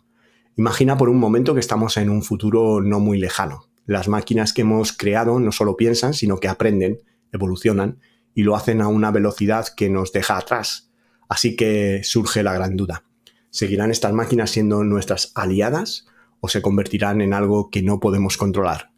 Imagina 0.56 0.96
por 0.96 1.10
un 1.10 1.18
momento 1.18 1.54
que 1.54 1.60
estamos 1.60 1.96
en 1.96 2.10
un 2.10 2.24
futuro 2.24 2.80
no 2.80 2.98
muy 2.98 3.18
lejano. 3.18 3.68
Las 3.86 4.08
máquinas 4.08 4.52
que 4.52 4.62
hemos 4.62 4.92
creado 4.92 5.38
no 5.38 5.52
solo 5.52 5.76
piensan, 5.76 6.12
sino 6.12 6.38
que 6.38 6.48
aprenden, 6.48 6.98
evolucionan 7.32 8.00
y 8.34 8.42
lo 8.42 8.56
hacen 8.56 8.80
a 8.80 8.88
una 8.88 9.10
velocidad 9.10 9.66
que 9.76 9.90
nos 9.90 10.12
deja 10.12 10.38
atrás, 10.38 10.92
Así 11.32 11.56
que 11.56 12.02
surge 12.04 12.42
la 12.42 12.52
gran 12.52 12.76
duda. 12.76 13.04
¿Seguirán 13.48 13.90
estas 13.90 14.12
máquinas 14.12 14.50
siendo 14.50 14.84
nuestras 14.84 15.32
aliadas 15.34 16.06
o 16.40 16.48
se 16.48 16.60
convertirán 16.60 17.22
en 17.22 17.32
algo 17.32 17.70
que 17.70 17.82
no 17.82 18.00
podemos 18.00 18.36
controlar? 18.36 18.90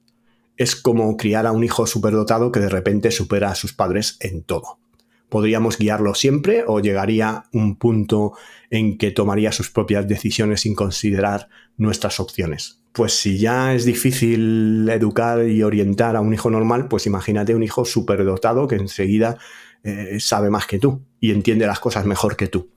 Es 0.56 0.74
como 0.74 1.16
criar 1.16 1.46
a 1.46 1.52
un 1.52 1.62
hijo 1.62 1.86
superdotado 1.86 2.50
que 2.50 2.58
de 2.58 2.68
repente 2.68 3.12
supera 3.12 3.52
a 3.52 3.54
sus 3.54 3.72
padres 3.72 4.16
en 4.18 4.42
todo. 4.42 4.80
¿Podríamos 5.28 5.78
guiarlo 5.78 6.16
siempre 6.16 6.64
o 6.66 6.80
llegaría 6.80 7.44
un 7.52 7.76
punto 7.76 8.32
en 8.68 8.98
que 8.98 9.12
tomaría 9.12 9.52
sus 9.52 9.70
propias 9.70 10.08
decisiones 10.08 10.62
sin 10.62 10.74
considerar 10.74 11.48
nuestras 11.76 12.18
opciones? 12.18 12.80
Pues 12.94 13.12
si 13.12 13.38
ya 13.38 13.74
es 13.74 13.84
difícil 13.84 14.88
educar 14.88 15.44
y 15.48 15.64
orientar 15.64 16.14
a 16.14 16.20
un 16.20 16.32
hijo 16.32 16.48
normal, 16.48 16.86
pues 16.86 17.06
imagínate 17.06 17.52
un 17.52 17.64
hijo 17.64 17.84
superdotado 17.84 18.68
que 18.68 18.76
enseguida 18.76 19.36
eh, 19.82 20.20
sabe 20.20 20.48
más 20.48 20.68
que 20.68 20.78
tú 20.78 21.02
y 21.18 21.32
entiende 21.32 21.66
las 21.66 21.80
cosas 21.80 22.06
mejor 22.06 22.36
que 22.36 22.46
tú. 22.46 22.70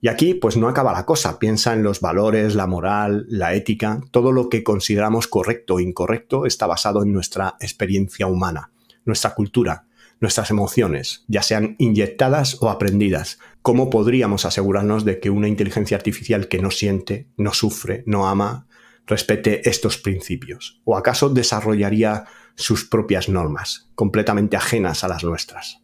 Y 0.00 0.06
aquí 0.06 0.34
pues 0.34 0.56
no 0.56 0.68
acaba 0.68 0.92
la 0.92 1.04
cosa, 1.04 1.40
piensa 1.40 1.74
en 1.74 1.82
los 1.82 2.00
valores, 2.00 2.54
la 2.54 2.68
moral, 2.68 3.26
la 3.28 3.52
ética, 3.54 4.00
todo 4.12 4.30
lo 4.30 4.48
que 4.48 4.62
consideramos 4.62 5.26
correcto 5.26 5.74
o 5.74 5.80
incorrecto 5.80 6.46
está 6.46 6.68
basado 6.68 7.02
en 7.02 7.12
nuestra 7.12 7.56
experiencia 7.58 8.28
humana, 8.28 8.70
nuestra 9.04 9.34
cultura, 9.34 9.88
nuestras 10.20 10.50
emociones, 10.50 11.24
ya 11.26 11.42
sean 11.42 11.74
inyectadas 11.78 12.58
o 12.60 12.70
aprendidas. 12.70 13.40
¿Cómo 13.62 13.90
podríamos 13.90 14.44
asegurarnos 14.44 15.04
de 15.04 15.18
que 15.18 15.30
una 15.30 15.48
inteligencia 15.48 15.96
artificial 15.96 16.46
que 16.46 16.62
no 16.62 16.70
siente, 16.70 17.26
no 17.36 17.52
sufre, 17.52 18.04
no 18.06 18.28
ama, 18.28 18.67
respete 19.08 19.68
estos 19.68 19.98
principios? 19.98 20.80
¿O 20.84 20.96
acaso 20.96 21.28
desarrollaría 21.30 22.26
sus 22.54 22.84
propias 22.84 23.28
normas, 23.28 23.90
completamente 23.94 24.56
ajenas 24.56 25.02
a 25.02 25.08
las 25.08 25.24
nuestras? 25.24 25.80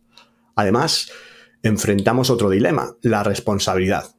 Además, 0.54 1.10
enfrentamos 1.62 2.30
otro 2.30 2.50
dilema, 2.50 2.96
la 3.02 3.24
responsabilidad. 3.24 4.14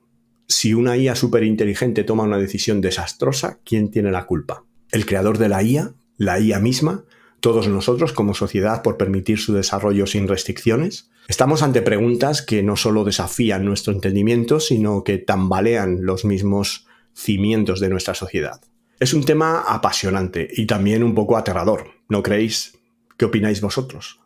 Si 0.47 0.73
una 0.73 0.97
IA 0.97 1.15
superinteligente 1.15 2.03
toma 2.03 2.23
una 2.23 2.37
decisión 2.37 2.81
desastrosa, 2.81 3.59
¿quién 3.63 3.89
tiene 3.89 4.11
la 4.11 4.25
culpa? 4.25 4.65
¿El 4.91 5.05
creador 5.05 5.37
de 5.37 5.49
la 5.49 5.63
IA? 5.63 5.93
¿La 6.17 6.39
IA 6.39 6.59
misma? 6.59 7.05
¿Todos 7.39 7.67
nosotros 7.67 8.11
como 8.11 8.33
sociedad 8.33 8.81
por 8.81 8.97
permitir 8.97 9.39
su 9.39 9.53
desarrollo 9.53 10.07
sin 10.07 10.27
restricciones? 10.27 11.11
Estamos 11.27 11.61
ante 11.63 11.81
preguntas 11.81 12.41
que 12.41 12.63
no 12.63 12.75
solo 12.75 13.03
desafían 13.03 13.65
nuestro 13.65 13.93
entendimiento, 13.93 14.59
sino 14.59 15.03
que 15.03 15.17
tambalean 15.17 16.05
los 16.05 16.25
mismos 16.25 16.87
cimientos 17.13 17.79
de 17.79 17.89
nuestra 17.89 18.13
sociedad. 18.13 18.61
Es 18.97 19.13
un 19.13 19.25
tema 19.25 19.59
apasionante 19.67 20.47
y 20.49 20.67
también 20.67 21.03
un 21.03 21.13
poco 21.13 21.35
aterrador, 21.35 21.87
¿no 22.07 22.23
creéis? 22.23 22.79
¿Qué 23.17 23.25
opináis 23.25 23.59
vosotros? 23.59 24.21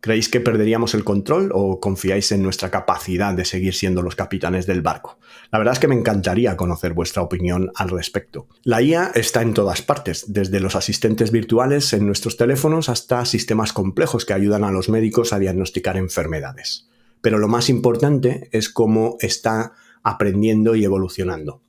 ¿Creéis 0.00 0.28
que 0.28 0.40
perderíamos 0.40 0.94
el 0.94 1.04
control 1.04 1.52
o 1.54 1.78
confiáis 1.78 2.32
en 2.32 2.42
nuestra 2.42 2.68
capacidad 2.68 3.32
de 3.34 3.44
seguir 3.44 3.74
siendo 3.74 4.02
los 4.02 4.16
capitanes 4.16 4.66
del 4.66 4.82
barco? 4.82 5.20
La 5.52 5.58
verdad 5.60 5.74
es 5.74 5.78
que 5.78 5.86
me 5.86 5.94
encantaría 5.94 6.56
conocer 6.56 6.94
vuestra 6.94 7.22
opinión 7.22 7.70
al 7.76 7.90
respecto. 7.90 8.48
La 8.64 8.82
IA 8.82 9.12
está 9.14 9.40
en 9.42 9.54
todas 9.54 9.82
partes, 9.82 10.24
desde 10.32 10.58
los 10.58 10.74
asistentes 10.74 11.30
virtuales 11.30 11.92
en 11.92 12.04
nuestros 12.04 12.36
teléfonos 12.36 12.88
hasta 12.88 13.24
sistemas 13.24 13.72
complejos 13.72 14.24
que 14.24 14.34
ayudan 14.34 14.64
a 14.64 14.72
los 14.72 14.88
médicos 14.88 15.32
a 15.32 15.38
diagnosticar 15.38 15.96
enfermedades. 15.96 16.88
Pero 17.20 17.38
lo 17.38 17.46
más 17.46 17.68
importante 17.68 18.48
es 18.50 18.68
cómo 18.68 19.16
está 19.20 19.74
aprendiendo 20.02 20.74
y 20.74 20.84
evolucionando. 20.84 21.62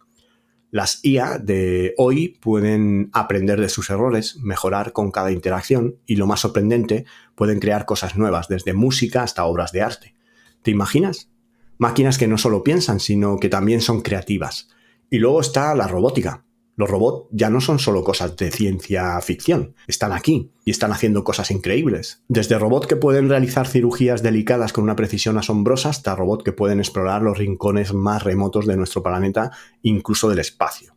Las 0.72 1.00
IA 1.04 1.40
de 1.40 1.96
hoy 1.98 2.38
pueden 2.42 3.10
aprender 3.12 3.60
de 3.60 3.70
sus 3.70 3.90
errores, 3.90 4.38
mejorar 4.38 4.94
con 4.94 5.10
cada 5.10 5.32
interacción 5.32 5.96
y 6.06 6.16
lo 6.16 6.28
más 6.28 6.42
sorprendente, 6.42 7.06
pueden 7.34 7.60
crear 7.60 7.86
cosas 7.86 8.18
nuevas, 8.18 8.48
desde 8.50 8.74
música 8.74 9.24
hasta 9.24 9.46
obras 9.46 9.72
de 9.72 9.82
arte. 9.82 10.14
¿Te 10.62 10.70
imaginas? 10.70 11.32
Máquinas 11.80 12.20
que 12.20 12.28
no 12.28 12.38
solo 12.38 12.64
piensan, 12.64 13.00
sino 13.00 13.38
que 13.40 13.50
también 13.50 13.82
son 13.82 14.02
creativas. 14.02 14.70
Y 15.10 15.18
luego 15.18 15.42
está 15.42 15.74
la 15.74 15.88
robótica. 15.88 16.46
Los 16.80 16.90
robots 16.90 17.28
ya 17.34 17.50
no 17.50 17.60
son 17.60 17.78
solo 17.78 18.06
cosas 18.06 18.38
de 18.38 18.52
ciencia 18.52 19.20
ficción, 19.20 19.76
están 19.86 20.14
aquí 20.14 20.54
y 20.64 20.72
están 20.72 20.94
haciendo 20.94 21.26
cosas 21.26 21.52
increíbles. 21.52 22.24
Desde 22.30 22.58
robots 22.58 22.88
que 22.88 22.96
pueden 22.96 23.28
realizar 23.28 23.68
cirugías 23.68 24.24
delicadas 24.24 24.72
con 24.72 24.86
una 24.86 24.96
precisión 24.96 25.38
asombrosa 25.38 25.90
hasta 25.90 26.16
robots 26.16 26.46
que 26.46 26.54
pueden 26.54 26.80
explorar 26.80 27.22
los 27.22 27.38
rincones 27.38 27.94
más 27.94 28.24
remotos 28.24 28.66
de 28.66 28.78
nuestro 28.78 29.04
planeta, 29.04 29.52
incluso 29.82 30.30
del 30.30 30.40
espacio. 30.40 30.96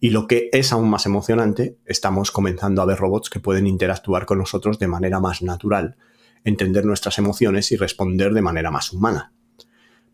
Y 0.00 0.10
lo 0.10 0.26
que 0.26 0.50
es 0.52 0.72
aún 0.72 0.90
más 0.90 1.06
emocionante, 1.06 1.78
estamos 1.84 2.32
comenzando 2.32 2.82
a 2.82 2.86
ver 2.86 2.98
robots 2.98 3.30
que 3.30 3.38
pueden 3.38 3.68
interactuar 3.68 4.26
con 4.26 4.38
nosotros 4.38 4.80
de 4.80 4.88
manera 4.88 5.20
más 5.20 5.40
natural, 5.40 5.98
entender 6.42 6.84
nuestras 6.84 7.16
emociones 7.18 7.70
y 7.70 7.76
responder 7.76 8.34
de 8.34 8.42
manera 8.42 8.72
más 8.72 8.92
humana. 8.92 9.32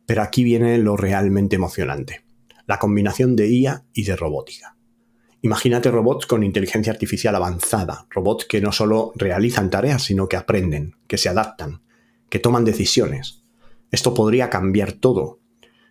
Pero 0.04 0.20
aquí 0.20 0.44
viene 0.44 0.76
lo 0.76 0.98
realmente 0.98 1.56
emocionante, 1.56 2.26
la 2.66 2.78
combinación 2.78 3.36
de 3.36 3.48
IA 3.48 3.86
y 3.94 4.04
de 4.04 4.16
robótica. 4.16 4.76
Imagínate 5.44 5.90
robots 5.90 6.26
con 6.26 6.44
inteligencia 6.44 6.92
artificial 6.92 7.34
avanzada, 7.34 8.06
robots 8.10 8.44
que 8.44 8.60
no 8.60 8.70
solo 8.70 9.12
realizan 9.16 9.70
tareas, 9.70 10.04
sino 10.04 10.28
que 10.28 10.36
aprenden, 10.36 10.94
que 11.08 11.18
se 11.18 11.28
adaptan, 11.28 11.82
que 12.30 12.38
toman 12.38 12.64
decisiones. 12.64 13.42
Esto 13.90 14.14
podría 14.14 14.50
cambiar 14.50 14.92
todo, 14.92 15.40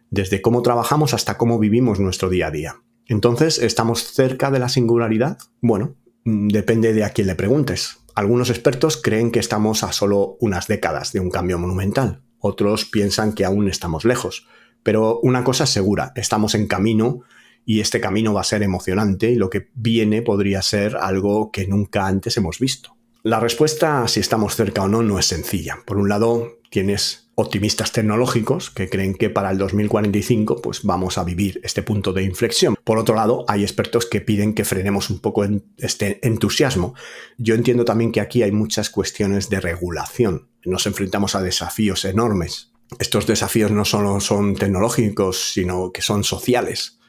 desde 0.10 0.42
cómo 0.42 0.62
trabajamos 0.62 1.14
hasta 1.14 1.38
cómo 1.38 1.60
vivimos 1.60 2.00
nuestro 2.00 2.30
día 2.30 2.48
a 2.48 2.52
día. 2.52 2.76
Entonces, 3.08 3.60
¿estamos 3.60 4.14
cerca 4.14 4.52
de 4.52 4.60
la 4.60 4.70
singularidad? 4.70 5.38
Bueno, 5.60 5.98
mm, 6.24 6.48
depende 6.48 6.94
de 6.94 7.04
a 7.04 7.10
quién 7.10 7.28
le 7.28 7.36
preguntes. 7.36 7.98
Algunos 8.16 8.50
expertos 8.50 8.96
creen 8.96 9.32
que 9.32 9.40
estamos 9.40 9.84
a 9.84 9.92
solo 9.92 10.38
unas 10.40 10.68
décadas 10.68 11.12
de 11.12 11.20
un 11.20 11.30
cambio 11.30 11.60
monumental. 11.60 12.22
Otros 12.40 12.86
piensan 12.86 13.34
que 13.34 13.44
aún 13.44 13.68
estamos 13.68 14.06
lejos. 14.06 14.48
Pero 14.82 15.20
una 15.22 15.44
cosa 15.44 15.66
es 15.66 15.70
segura, 15.72 16.14
estamos 16.16 16.56
en 16.56 16.68
camino 16.68 17.22
y 17.66 17.80
este 17.80 18.02
camino 18.02 18.34
va 18.34 18.42
a 18.42 18.46
ser 18.46 18.64
emocionante 18.64 19.32
y 19.32 19.36
lo 19.36 19.50
que 19.50 19.70
viene 19.74 20.22
podría 20.22 20.62
ser 20.62 20.98
algo 20.98 21.52
que 21.52 21.68
nunca 21.68 22.08
antes 22.08 22.38
hemos 22.38 22.60
visto. 22.60 22.96
La 23.24 23.40
respuesta 23.40 24.08
si 24.08 24.20
estamos 24.20 24.56
cerca 24.56 24.82
o 24.82 24.88
no 24.88 25.04
no 25.04 25.20
es 25.20 25.28
sencilla. 25.28 25.78
Por 25.86 25.98
un 25.98 26.10
lado, 26.10 26.60
tienes 26.72 27.30
optimistas 27.36 27.92
tecnológicos 27.92 28.72
que 28.72 28.90
creen 28.90 29.14
que 29.14 29.30
para 29.30 29.52
el 29.52 29.58
2045 29.58 30.62
pues 30.62 30.84
vamos 30.84 31.18
a 31.18 31.24
vivir 31.24 31.60
este 31.64 31.84
punto 31.84 32.14
de 32.14 32.24
inflexión. 32.24 32.76
Por 32.84 32.98
otro 32.98 33.14
lado, 33.14 33.46
hay 33.48 33.62
expertos 33.62 34.08
que 34.08 34.22
piden 34.22 34.54
que 34.54 34.66
frenemos 34.66 35.10
un 35.10 35.20
poco 35.20 35.46
este 35.78 36.26
entusiasmo. 36.26 36.96
Yo 37.38 37.54
entiendo 37.54 37.86
también 37.86 38.12
que 38.12 38.22
aquí 38.22 38.42
hay 38.42 38.52
muchas 38.52 38.90
cuestiones 38.90 39.50
de 39.50 39.60
regulación. 39.60 40.50
Nos 40.66 40.88
enfrentamos 40.88 41.36
a 41.36 41.42
desafíos 41.42 42.06
enormes. 42.06 42.72
Estos 43.00 43.28
desafíos 43.28 43.72
no 43.72 43.86
solo 43.86 44.20
son 44.20 44.56
tecnológicos, 44.56 45.52
sino 45.54 45.92
que 45.92 46.02
son 46.02 46.24
sociales 46.24 47.01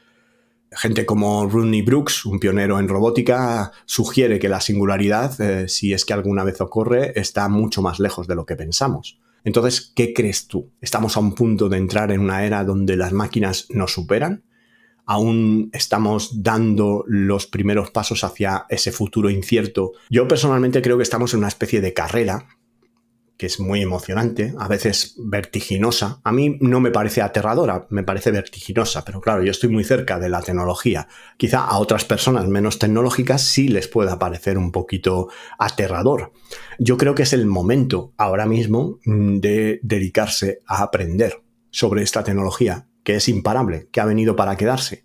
gente 0.75 1.05
como 1.05 1.47
Rodney 1.47 1.81
Brooks, 1.81 2.25
un 2.25 2.39
pionero 2.39 2.79
en 2.79 2.87
robótica, 2.87 3.71
sugiere 3.85 4.39
que 4.39 4.49
la 4.49 4.61
singularidad, 4.61 5.39
eh, 5.41 5.67
si 5.67 5.93
es 5.93 6.05
que 6.05 6.13
alguna 6.13 6.43
vez 6.43 6.61
ocurre, 6.61 7.19
está 7.19 7.47
mucho 7.49 7.81
más 7.81 7.99
lejos 7.99 8.27
de 8.27 8.35
lo 8.35 8.45
que 8.45 8.55
pensamos. 8.55 9.19
Entonces, 9.43 9.91
¿qué 9.95 10.13
crees 10.13 10.47
tú? 10.47 10.71
¿Estamos 10.79 11.17
a 11.17 11.19
un 11.19 11.35
punto 11.35 11.69
de 11.69 11.77
entrar 11.77 12.11
en 12.11 12.21
una 12.21 12.45
era 12.45 12.63
donde 12.63 12.95
las 12.95 13.11
máquinas 13.11 13.67
nos 13.69 13.93
superan? 13.93 14.43
¿Aún 15.05 15.69
estamos 15.73 16.43
dando 16.43 17.03
los 17.07 17.45
primeros 17.45 17.91
pasos 17.91 18.23
hacia 18.23 18.65
ese 18.69 18.93
futuro 18.93 19.29
incierto? 19.29 19.91
Yo 20.09 20.27
personalmente 20.29 20.81
creo 20.81 20.95
que 20.97 21.03
estamos 21.03 21.33
en 21.33 21.39
una 21.39 21.49
especie 21.49 21.81
de 21.81 21.93
carrera 21.93 22.47
que 23.43 23.47
es 23.47 23.59
muy 23.59 23.81
emocionante, 23.81 24.53
a 24.57 24.69
veces 24.69 25.15
vertiginosa. 25.17 26.21
A 26.23 26.31
mí 26.31 26.55
no 26.61 26.79
me 26.79 26.91
parece 26.91 27.21
aterradora, 27.21 27.87
me 27.89 28.01
parece 28.01 28.31
vertiginosa, 28.31 29.03
pero 29.03 29.19
claro, 29.19 29.43
yo 29.43 29.51
estoy 29.51 29.67
muy 29.67 29.83
cerca 29.83 30.17
de 30.17 30.29
la 30.29 30.41
tecnología. 30.41 31.09
Quizá 31.35 31.65
a 31.65 31.77
otras 31.77 32.05
personas 32.05 32.47
menos 32.47 32.79
tecnológicas 32.79 33.41
sí 33.41 33.67
les 33.67 33.89
pueda 33.89 34.17
parecer 34.17 34.57
un 34.57 34.71
poquito 34.71 35.27
aterrador. 35.59 36.31
Yo 36.79 36.95
creo 36.95 37.15
que 37.15 37.23
es 37.23 37.33
el 37.33 37.45
momento 37.45 38.13
ahora 38.15 38.45
mismo 38.45 38.99
mm, 39.03 39.39
de 39.39 39.81
dedicarse 39.83 40.61
a 40.65 40.81
aprender 40.81 41.41
sobre 41.69 42.01
esta 42.01 42.23
tecnología, 42.23 42.87
que 43.03 43.15
es 43.15 43.27
imparable, 43.27 43.89
que 43.91 43.99
ha 43.99 44.05
venido 44.05 44.37
para 44.37 44.55
quedarse 44.55 45.03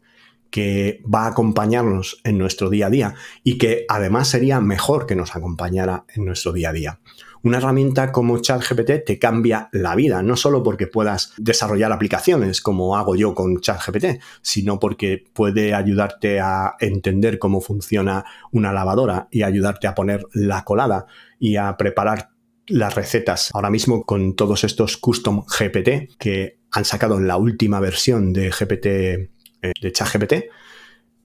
que 0.51 1.03
va 1.03 1.24
a 1.24 1.31
acompañarnos 1.31 2.20
en 2.24 2.38
nuestro 2.38 2.70
día 2.70 2.87
a 2.87 2.90
día 2.90 3.14
y 3.44 3.59
que 3.59 3.85
además 3.88 4.29
sería 4.29 4.61
mejor 4.61 5.07
que 5.07 5.16
nos 5.16 5.37
acompañara 5.37 6.05
en 6.14 6.24
nuestro 6.24 6.53
día 6.53 6.70
a 6.70 6.72
día. 6.72 7.01
Una 7.42 7.59
herramienta 7.59 8.12
como 8.12 8.38
ChatGPT 8.38 9.05
te 9.07 9.18
cambia 9.18 9.68
la 9.72 9.94
vida, 9.94 10.22
no 10.22 10.37
solo 10.37 10.62
porque 10.62 10.87
puedas 10.87 11.33
desarrollar 11.37 11.92
aplicaciones 11.92 12.61
como 12.61 12.96
hago 12.96 13.16
yo 13.16 13.35
con 13.35 13.61
ChatGPT, 13.61 14.20
sino 14.42 14.79
porque 14.79 15.24
puede 15.33 15.74
ayudarte 15.74 16.40
a 16.40 16.74
entender 16.81 17.38
cómo 17.38 17.61
funciona 17.61 18.24
una 18.51 18.72
lavadora 18.72 19.29
y 19.31 19.42
ayudarte 19.42 19.87
a 19.87 19.94
poner 19.94 20.27
la 20.33 20.64
colada 20.64 21.07
y 21.38 21.57
a 21.57 21.77
preparar 21.77 22.31
las 22.66 22.94
recetas. 22.94 23.51
Ahora 23.55 23.70
mismo 23.70 24.05
con 24.05 24.37
todos 24.37 24.64
estos 24.64 24.96
custom 24.96 25.44
GPT 25.46 26.16
que 26.18 26.59
han 26.70 26.85
sacado 26.85 27.18
en 27.18 27.27
la 27.27 27.37
última 27.37 27.81
versión 27.81 28.33
de 28.33 28.51
GPT 28.51 28.87
eh, 28.87 29.29
de 29.81 29.92
ChatGPT, 29.92 30.35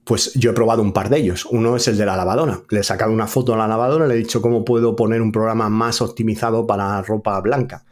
pues 0.04 0.34
yo 0.34 0.50
he 0.50 0.54
probado 0.54 0.82
un 0.82 0.92
par 0.92 1.08
de 1.08 1.18
ellos. 1.18 1.46
Uno 1.46 1.76
es 1.76 1.88
el 1.88 1.96
de 1.96 2.06
la 2.06 2.16
lavadora. 2.16 2.60
Le 2.68 2.80
he 2.80 2.84
sacado 2.84 3.12
una 3.12 3.26
foto 3.26 3.54
a 3.54 3.56
la 3.56 3.66
lavadora, 3.66 4.06
le 4.06 4.14
he 4.14 4.18
dicho 4.18 4.42
cómo 4.42 4.64
puedo 4.64 4.94
poner 4.96 5.22
un 5.22 5.32
programa 5.32 5.68
más 5.68 6.02
optimizado 6.02 6.66
para 6.66 7.00
ropa 7.02 7.40
blanca. 7.40 7.84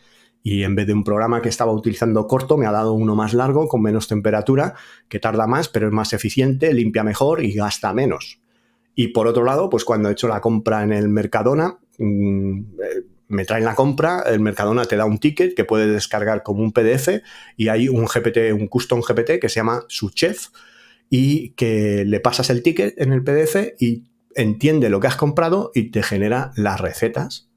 y 0.44 0.64
en 0.64 0.74
vez 0.74 0.88
de 0.88 0.92
un 0.92 1.04
programa 1.04 1.40
que 1.40 1.48
estaba 1.48 1.70
utilizando 1.70 2.26
corto, 2.26 2.56
me 2.56 2.66
ha 2.66 2.72
dado 2.72 2.94
uno 2.94 3.14
más 3.14 3.32
largo, 3.32 3.68
con 3.68 3.80
menos 3.80 4.08
temperatura, 4.08 4.74
que 5.08 5.20
tarda 5.20 5.46
más, 5.46 5.68
pero 5.68 5.86
es 5.86 5.92
más 5.92 6.12
eficiente, 6.12 6.74
limpia 6.74 7.04
mejor 7.04 7.44
y 7.44 7.52
gasta 7.54 7.92
menos. 7.92 8.40
Y 8.96 9.08
por 9.08 9.28
otro 9.28 9.44
lado, 9.44 9.70
pues 9.70 9.84
cuando 9.84 10.08
he 10.08 10.12
hecho 10.12 10.26
la 10.26 10.40
compra 10.40 10.82
en 10.82 10.92
el 10.92 11.08
Mercadona, 11.08 11.78
mm, 11.96 12.58
eh, 12.58 13.04
me 13.28 13.44
traen 13.44 13.64
la 13.64 13.76
compra, 13.76 14.24
el 14.26 14.40
Mercadona 14.40 14.84
te 14.84 14.96
da 14.96 15.04
un 15.04 15.18
ticket 15.18 15.54
que 15.54 15.64
puedes 15.64 15.90
descargar 15.92 16.42
como 16.42 16.62
un 16.62 16.72
PDF 16.72 17.22
y 17.56 17.68
hay 17.68 17.88
un 17.88 18.06
GPT, 18.06 18.52
un 18.52 18.66
custom 18.66 19.00
GPT 19.00 19.38
que 19.40 19.48
se 19.48 19.60
llama 19.60 19.84
su 19.86 20.10
chef 20.10 20.48
y 21.14 21.50
que 21.50 22.06
le 22.06 22.20
pasas 22.20 22.48
el 22.48 22.62
ticket 22.62 22.98
en 22.98 23.12
el 23.12 23.22
PDF 23.22 23.74
y 23.78 24.04
entiende 24.34 24.88
lo 24.88 24.98
que 24.98 25.08
has 25.08 25.16
comprado 25.16 25.70
y 25.74 25.90
te 25.90 26.02
genera 26.02 26.52
las 26.56 26.80
recetas 26.80 27.50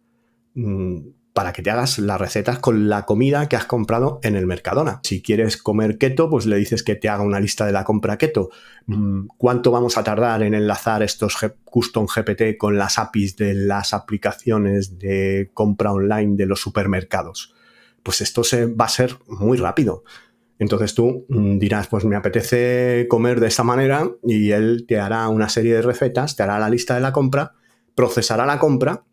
mm, 0.56 0.98
para 1.32 1.54
que 1.54 1.62
te 1.62 1.72
hagas 1.72 1.98
las 2.00 2.20
recetas 2.20 2.60
con 2.60 2.90
la 2.90 3.06
comida 3.06 3.48
que 3.48 3.56
has 3.56 3.64
comprado 3.64 4.20
en 4.24 4.36
el 4.36 4.46
Mercadona. 4.46 5.00
Si 5.04 5.22
quieres 5.22 5.56
comer 5.56 5.98
keto, 5.98 6.30
pues 6.30 6.46
le 6.48 6.58
dices 6.58 6.84
que 6.84 6.96
te 6.96 7.08
haga 7.08 7.24
una 7.24 7.40
lista 7.40 7.66
de 7.66 7.72
la 7.72 7.86
compra 7.86 8.18
keto. 8.18 8.50
Mm, 8.88 9.28
¿Cuánto 9.38 9.72
vamos 9.72 9.98
a 9.98 10.04
tardar 10.04 10.44
en 10.44 10.54
enlazar 10.54 11.02
estos 11.02 11.38
custom 11.64 12.08
GPT 12.08 12.58
con 12.58 12.78
las 12.78 13.00
APIs 13.00 13.38
de 13.38 13.54
las 13.54 13.94
aplicaciones 13.94 15.00
de 15.00 15.50
compra 15.54 15.94
online 15.94 16.36
de 16.36 16.46
los 16.46 16.60
supermercados? 16.60 17.56
Pues 18.04 18.20
esto 18.20 18.44
se, 18.44 18.66
va 18.66 18.84
a 18.84 18.90
ser 18.90 19.18
muy 19.28 19.58
rápido. 19.58 20.04
Entonces 20.60 20.96
tú 20.96 21.26
mm, 21.30 21.58
dirás, 21.58 21.88
pues 21.88 22.06
me 22.06 22.16
apetece 22.16 23.08
comer 23.10 23.40
de 23.40 23.48
esta 23.48 23.64
manera 23.64 24.10
y 24.24 24.52
él 24.52 24.86
te 24.88 25.00
hará 25.00 25.28
una 25.30 25.50
serie 25.50 25.76
de 25.76 25.82
recetas, 25.82 26.36
te 26.36 26.44
hará 26.44 26.60
la 26.60 26.70
lista 26.70 26.96
de 26.96 27.02
la 27.02 27.12
compra, 27.12 27.54
procesará 27.94 28.46
la 28.46 28.60
compra, 28.60 29.04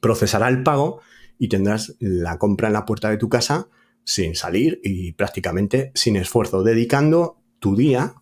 procesará 0.00 0.48
el 0.48 0.62
pago 0.62 1.00
y 1.38 1.48
tendrás 1.48 1.96
la 2.00 2.38
compra 2.38 2.68
en 2.68 2.74
la 2.74 2.84
puerta 2.84 3.10
de 3.10 3.16
tu 3.16 3.28
casa 3.28 3.68
sin 4.04 4.34
salir 4.34 4.80
y 4.82 5.12
prácticamente 5.12 5.90
sin 5.94 6.16
esfuerzo, 6.16 6.62
dedicando 6.62 7.38
tu 7.58 7.76
día 7.76 8.14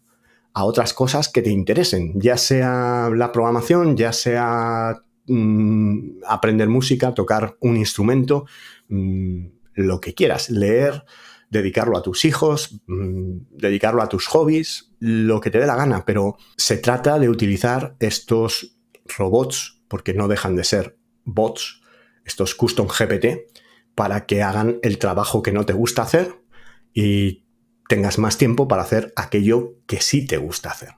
a 0.55 0.65
otras 0.65 0.93
cosas 0.93 1.29
que 1.29 1.43
te 1.43 1.51
interesen, 1.51 2.13
ya 2.21 2.37
sea 2.37 3.11
la 3.15 3.33
programación, 3.33 3.97
ya 3.97 4.13
sea 4.13 5.03
mm, 5.27 6.23
aprender 6.27 6.69
música, 6.69 7.15
tocar 7.15 7.57
un 7.61 7.77
instrumento, 7.77 8.45
mm, 8.89 9.47
lo 9.75 10.01
que 10.01 10.15
quieras, 10.15 10.51
leer, 10.51 11.05
dedicarlo 11.53 11.99
a 11.99 12.03
tus 12.03 12.25
hijos, 12.25 12.81
mm, 12.87 13.59
dedicarlo 13.59 14.03
a 14.03 14.09
tus 14.09 14.27
hobbies, 14.27 14.91
lo 14.99 15.39
que 15.41 15.51
te 15.51 15.59
dé 15.59 15.67
la 15.67 15.77
gana, 15.77 16.07
pero 16.07 16.39
se 16.57 16.79
trata 16.79 17.19
de 17.19 17.29
utilizar 17.29 17.95
estos 18.01 18.79
robots, 19.19 19.83
porque 19.87 20.15
no 20.15 20.29
dejan 20.29 20.57
de 20.57 20.65
ser 20.65 20.99
bots, 21.25 21.83
estos 22.25 22.55
custom 22.55 22.89
GPT, 22.89 23.49
para 23.95 24.25
que 24.25 24.43
hagan 24.43 24.79
el 24.83 24.97
trabajo 24.97 25.43
que 25.43 25.53
no 25.53 25.67
te 25.67 25.75
gusta 25.75 26.01
hacer 26.03 26.43
y 26.95 27.45
tengas 27.87 28.19
más 28.19 28.39
tiempo 28.39 28.67
para 28.67 28.83
hacer 28.83 29.13
aquello 29.15 29.75
que 29.87 30.01
sí 30.01 30.27
te 30.27 30.39
gusta 30.39 30.71
hacer. 30.71 30.95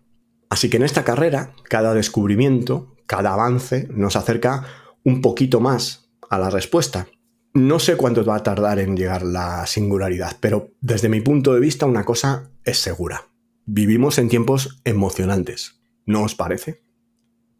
Así 0.50 0.70
que 0.70 0.76
en 0.76 0.84
esta 0.84 1.02
carrera, 1.02 1.52
cada 1.64 1.94
descubrimiento, 1.94 2.94
cada 3.06 3.32
avance 3.32 3.88
nos 3.90 4.14
acerca 4.14 4.66
un 5.02 5.20
poquito 5.20 5.58
más 5.58 6.12
a 6.30 6.38
la 6.38 6.48
respuesta. 6.48 7.08
No 7.54 7.78
sé 7.78 7.96
cuánto 7.96 8.24
va 8.24 8.34
a 8.34 8.42
tardar 8.42 8.80
en 8.80 8.96
llegar 8.96 9.22
la 9.22 9.64
singularidad, 9.66 10.36
pero 10.40 10.72
desde 10.80 11.08
mi 11.08 11.20
punto 11.20 11.54
de 11.54 11.60
vista 11.60 11.86
una 11.86 12.04
cosa 12.04 12.50
es 12.64 12.78
segura. 12.78 13.28
Vivimos 13.64 14.18
en 14.18 14.28
tiempos 14.28 14.80
emocionantes, 14.84 15.80
¿no 16.04 16.24
os 16.24 16.34
parece? 16.34 16.82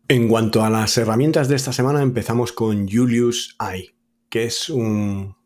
En 0.09 0.26
cuanto 0.26 0.64
a 0.64 0.70
las 0.70 0.98
herramientas 0.98 1.48
de 1.48 1.54
esta 1.54 1.72
semana, 1.72 2.02
empezamos 2.02 2.52
con 2.52 2.88
Julius 2.88 3.54
AI, 3.61 3.94
que 4.28 4.46
es 4.46 4.68
un 4.68 5.37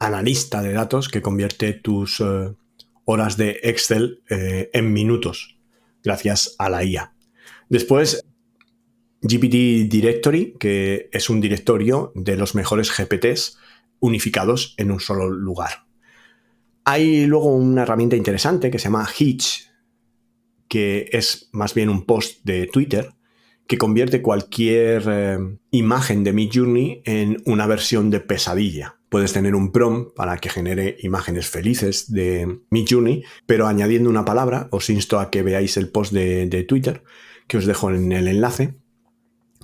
analista 0.00 0.62
de 0.62 0.72
datos 0.72 1.08
que 1.08 1.22
convierte 1.22 1.72
tus 1.72 2.18
eh, 2.18 2.52
horas 3.04 3.36
de 3.36 3.60
Excel 3.62 4.24
eh, 4.28 4.70
en 4.72 4.92
minutos, 4.92 5.60
gracias 6.02 6.56
a 6.58 6.70
la 6.70 6.82
IA. 6.82 7.14
Después, 7.68 8.24
GPT 9.30 9.90
Directory, 9.90 10.54
que 10.58 11.08
es 11.12 11.30
un 11.30 11.40
directorio 11.40 12.12
de 12.14 12.36
los 12.36 12.54
mejores 12.54 12.90
GPTs 12.96 13.58
unificados 14.00 14.74
en 14.76 14.90
un 14.90 15.00
solo 15.00 15.28
lugar. 15.28 15.86
Hay 16.84 17.26
luego 17.26 17.54
una 17.54 17.82
herramienta 17.82 18.16
interesante 18.16 18.70
que 18.70 18.78
se 18.78 18.84
llama 18.84 19.08
Hitch, 19.18 19.70
que 20.68 21.08
es 21.12 21.48
más 21.52 21.74
bien 21.74 21.88
un 21.88 22.06
post 22.06 22.40
de 22.44 22.66
Twitter 22.66 23.12
que 23.70 23.78
convierte 23.78 24.20
cualquier 24.20 25.04
eh, 25.06 25.38
imagen 25.70 26.24
de 26.24 26.32
Midjourney 26.32 27.02
en 27.04 27.40
una 27.46 27.68
versión 27.68 28.10
de 28.10 28.18
pesadilla. 28.18 28.96
Puedes 29.08 29.32
tener 29.32 29.54
un 29.54 29.70
prompt 29.70 30.12
para 30.16 30.38
que 30.38 30.48
genere 30.48 30.96
imágenes 31.02 31.48
felices 31.48 32.10
de 32.10 32.62
Midjourney, 32.70 33.22
pero 33.46 33.68
añadiendo 33.68 34.10
una 34.10 34.24
palabra, 34.24 34.66
os 34.72 34.90
insto 34.90 35.20
a 35.20 35.30
que 35.30 35.44
veáis 35.44 35.76
el 35.76 35.88
post 35.88 36.12
de, 36.12 36.64
Twitter, 36.66 37.04
que 37.46 37.58
os 37.58 37.64
dejo 37.64 37.92
en 37.92 38.10
el 38.10 38.26
enlace, 38.26 38.74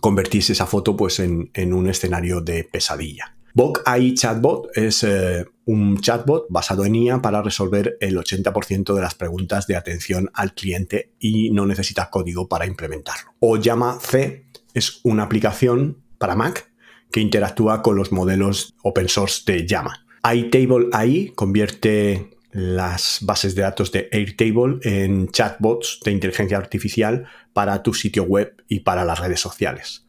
convertís 0.06 0.50
esa 0.50 0.66
foto 0.66 0.96
pues 0.96 1.18
en, 1.18 1.50
en 1.52 1.74
un 1.74 1.88
escenario 1.88 2.40
de 2.40 2.62
pesadilla. 2.62 3.34
Bok 3.54 3.82
AI 3.86 4.14
Chatbot 4.14 4.68
es 4.76 5.02
eh, 5.02 5.44
un 5.64 5.98
chatbot 6.00 6.46
basado 6.48 6.84
en 6.84 6.94
IA 6.94 7.20
para 7.20 7.42
resolver 7.42 7.96
el 8.00 8.16
80% 8.16 8.94
de 8.94 9.00
las 9.00 9.16
preguntas 9.16 9.66
de 9.66 9.74
atención 9.74 10.30
al 10.32 10.54
cliente 10.54 11.10
y 11.18 11.50
no 11.50 11.66
necesita 11.66 12.08
código 12.08 12.46
para 12.46 12.66
implementarlo. 12.66 13.32
O 13.40 13.56
Llama 13.56 13.98
C 14.00 14.46
es 14.74 15.00
una 15.02 15.24
aplicación 15.24 16.04
para 16.18 16.36
Mac 16.36 16.70
que 17.10 17.18
interactúa 17.18 17.82
con 17.82 17.96
los 17.96 18.12
modelos 18.12 18.76
open 18.84 19.08
source 19.08 19.42
de 19.44 19.66
Llama. 19.66 20.06
iTable 20.32 20.86
AI 20.92 21.32
convierte 21.34 22.30
las 22.56 23.18
bases 23.22 23.54
de 23.54 23.62
datos 23.62 23.92
de 23.92 24.08
Airtable 24.12 24.78
en 24.82 25.28
chatbots 25.28 26.00
de 26.04 26.12
inteligencia 26.12 26.56
artificial 26.56 27.26
para 27.52 27.82
tu 27.82 27.94
sitio 27.94 28.24
web 28.24 28.62
y 28.68 28.80
para 28.80 29.04
las 29.04 29.20
redes 29.20 29.40
sociales 29.40 30.06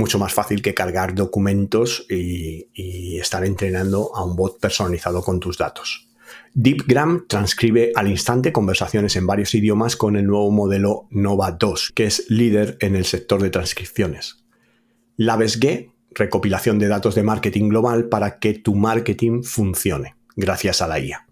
mucho 0.00 0.18
más 0.18 0.32
fácil 0.32 0.62
que 0.62 0.74
cargar 0.74 1.14
documentos 1.14 2.06
y, 2.08 3.18
estar 3.18 3.44
entrenando 3.44 4.16
a 4.16 4.24
un 4.24 4.34
bot 4.34 4.58
personalizado 4.58 5.22
con 5.22 5.40
tus 5.40 5.58
datos. 5.58 6.08
DeepGram 6.54 7.26
transcribe 7.28 7.92
al 7.94 8.08
instante 8.08 8.50
conversaciones 8.50 9.14
en 9.16 9.26
varios 9.26 9.54
idiomas 9.54 9.94
con 9.94 10.16
el 10.16 10.26
nuevo 10.26 10.50
modelo 10.50 11.06
Nova 11.10 11.52
2, 11.52 11.92
que 11.94 12.06
es 12.06 12.30
líder 12.30 12.78
en 12.80 12.96
el 12.96 13.04
sector 13.04 13.42
de 13.42 13.50
transcripciones. 13.50 14.42
LabesG, 15.16 15.92
recopilación 16.12 16.78
de 16.78 16.88
datos 16.88 17.14
de 17.14 17.22
marketing 17.22 17.68
global 17.68 18.08
para 18.08 18.38
que 18.38 18.54
tu 18.54 18.74
marketing 18.74 19.42
funcione, 19.42 20.16
gracias 20.34 20.80
a 20.80 20.88
la 20.88 20.98
IA. 20.98 21.29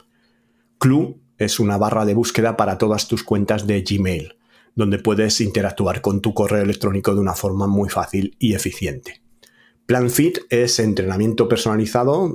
Clue 0.79 1.21
es 1.38 1.61
una 1.61 1.77
barra 1.77 2.05
de 2.05 2.14
búsqueda 2.14 2.57
para 2.57 2.79
todas 2.79 3.09
tus 3.09 3.23
cuentas 3.23 3.67
de 3.67 3.83
Gmail 3.83 4.38
donde 4.79 5.01
puedes 5.01 5.41
interactuar 5.41 6.01
con 6.01 6.21
tu 6.23 6.33
correo 6.33 6.62
electrónico 6.62 7.12
de 7.12 7.21
una 7.21 7.35
forma 7.35 7.67
muy 7.67 7.88
fácil 7.88 8.37
y 8.38 8.55
eficiente. 8.55 9.21
PlanFit 9.87 10.38
es 10.51 10.79
entrenamiento 10.79 11.49
personalizado 11.49 12.33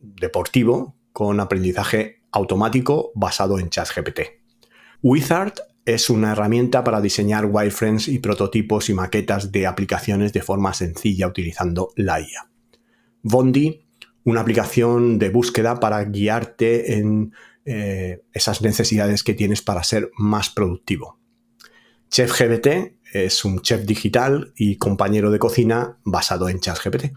deportivo 0.00 0.94
con 1.12 1.40
aprendizaje 1.40 2.22
automático 2.30 3.10
basado 3.16 3.58
en 3.58 3.68
ChatGPT. 3.68 4.20
Wizard 5.02 5.54
es 5.84 6.08
una 6.08 6.32
herramienta 6.32 6.84
para 6.84 7.00
diseñar 7.00 7.46
wireframes 7.46 8.06
y 8.06 8.20
prototipos 8.20 8.88
y 8.88 8.94
maquetas 8.94 9.50
de 9.50 9.66
aplicaciones 9.66 10.32
de 10.32 10.42
forma 10.42 10.72
sencilla 10.72 11.26
utilizando 11.26 11.90
la 11.96 12.20
IA. 12.20 12.48
Bondi, 13.22 13.88
una 14.22 14.42
aplicación 14.42 15.18
de 15.18 15.30
búsqueda 15.30 15.80
para 15.80 16.04
guiarte 16.04 16.98
en 16.98 17.32
eh, 17.66 18.22
esas 18.32 18.62
necesidades 18.62 19.22
que 19.22 19.34
tienes 19.34 19.60
para 19.60 19.82
ser 19.82 20.10
más 20.16 20.50
productivo. 20.50 21.18
ChefGPT 22.08 22.96
es 23.12 23.44
un 23.44 23.60
chef 23.60 23.84
digital 23.84 24.52
y 24.56 24.76
compañero 24.76 25.30
de 25.30 25.38
cocina 25.38 25.98
basado 26.04 26.48
en 26.48 26.60
ChatGPT. 26.60 27.12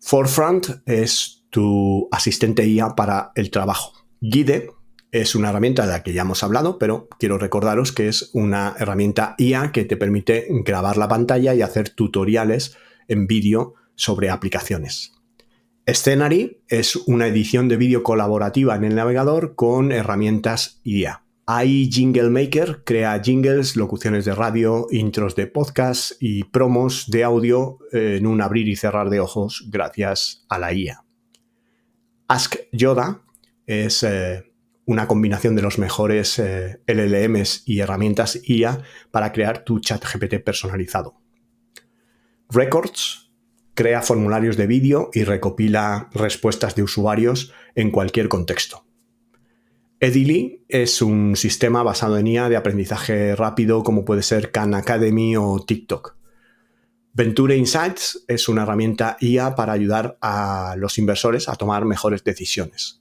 Forefront 0.00 0.68
es 0.86 1.44
tu 1.50 2.08
asistente 2.10 2.66
IA 2.66 2.94
para 2.94 3.32
el 3.34 3.50
trabajo. 3.50 3.92
Guide 4.20 4.70
es 5.10 5.34
una 5.34 5.50
herramienta 5.50 5.86
de 5.86 5.92
la 5.92 6.02
que 6.02 6.12
ya 6.12 6.22
hemos 6.22 6.42
hablado, 6.42 6.78
pero 6.78 7.08
quiero 7.18 7.38
recordaros 7.38 7.92
que 7.92 8.08
es 8.08 8.30
una 8.32 8.74
herramienta 8.78 9.34
IA 9.38 9.72
que 9.72 9.84
te 9.84 9.96
permite 9.96 10.46
grabar 10.64 10.96
la 10.96 11.08
pantalla 11.08 11.54
y 11.54 11.62
hacer 11.62 11.90
tutoriales 11.90 12.76
en 13.08 13.26
vídeo 13.26 13.74
sobre 13.94 14.30
aplicaciones. 14.30 15.17
Scenary 15.94 16.62
es 16.68 16.96
una 16.96 17.26
edición 17.26 17.68
de 17.68 17.78
vídeo 17.78 18.02
colaborativa 18.02 18.76
en 18.76 18.84
el 18.84 18.94
navegador 18.94 19.54
con 19.54 19.90
herramientas 19.90 20.80
IA. 20.84 21.24
Hay 21.46 21.90
Jingle 21.90 22.28
Maker, 22.28 22.82
crea 22.84 23.18
jingles, 23.22 23.74
locuciones 23.74 24.26
de 24.26 24.34
radio, 24.34 24.86
intros 24.90 25.34
de 25.34 25.46
podcast 25.46 26.12
y 26.20 26.44
promos 26.44 27.06
de 27.08 27.24
audio 27.24 27.78
en 27.90 28.26
un 28.26 28.42
abrir 28.42 28.68
y 28.68 28.76
cerrar 28.76 29.08
de 29.08 29.20
ojos 29.20 29.66
gracias 29.70 30.44
a 30.50 30.58
la 30.58 30.74
IA. 30.74 31.04
Ask 32.28 32.56
Yoda 32.70 33.22
es 33.66 34.02
eh, 34.02 34.44
una 34.84 35.08
combinación 35.08 35.56
de 35.56 35.62
los 35.62 35.78
mejores 35.78 36.38
eh, 36.38 36.82
LLMs 36.86 37.62
y 37.64 37.80
herramientas 37.80 38.38
IA 38.44 38.82
para 39.10 39.32
crear 39.32 39.64
tu 39.64 39.80
chat 39.80 40.04
GPT 40.04 40.44
personalizado. 40.44 41.14
Records 42.50 43.27
crea 43.78 44.02
formularios 44.02 44.56
de 44.56 44.66
vídeo 44.66 45.08
y 45.14 45.22
recopila 45.22 46.10
respuestas 46.12 46.74
de 46.74 46.82
usuarios 46.82 47.52
en 47.76 47.92
cualquier 47.92 48.28
contexto. 48.28 48.84
Edily 50.00 50.64
es 50.66 51.00
un 51.00 51.36
sistema 51.36 51.84
basado 51.84 52.18
en 52.18 52.26
IA 52.26 52.48
de 52.48 52.56
aprendizaje 52.56 53.36
rápido 53.36 53.84
como 53.84 54.04
puede 54.04 54.24
ser 54.24 54.50
Khan 54.50 54.74
Academy 54.74 55.36
o 55.36 55.64
TikTok. 55.64 56.16
Venture 57.12 57.56
Insights 57.56 58.24
es 58.26 58.48
una 58.48 58.64
herramienta 58.64 59.16
IA 59.20 59.54
para 59.54 59.74
ayudar 59.74 60.18
a 60.20 60.74
los 60.76 60.98
inversores 60.98 61.48
a 61.48 61.54
tomar 61.54 61.84
mejores 61.84 62.24
decisiones. 62.24 63.00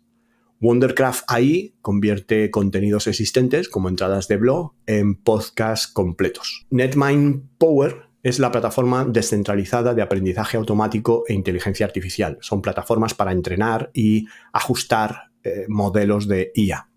Wondercraft 0.61 1.23
AI 1.28 1.73
convierte 1.82 2.51
contenidos 2.51 3.07
existentes 3.07 3.67
como 3.67 3.89
entradas 3.89 4.28
de 4.28 4.38
blog 4.38 4.73
en 4.86 5.15
podcasts 5.15 5.88
completos. 5.88 6.67
NetMind 6.69 7.57
Power 7.57 8.07
es 8.28 8.39
la 8.39 8.51
plataforma 8.51 9.05
descentralizada 9.05 9.93
de 9.93 10.01
aprendizaje 10.01 10.57
automático 10.57 11.23
e 11.30 11.34
inteligencia 11.34 11.86
artificial. 11.86 12.38
Son 12.41 12.61
plataformas 12.61 13.13
para 13.13 13.32
entrenar 13.32 13.89
y 13.93 14.28
ajustar 14.51 15.32
eh, 15.45 15.63
modelos 15.69 16.28
de 16.28 16.51
IA. 16.53 16.89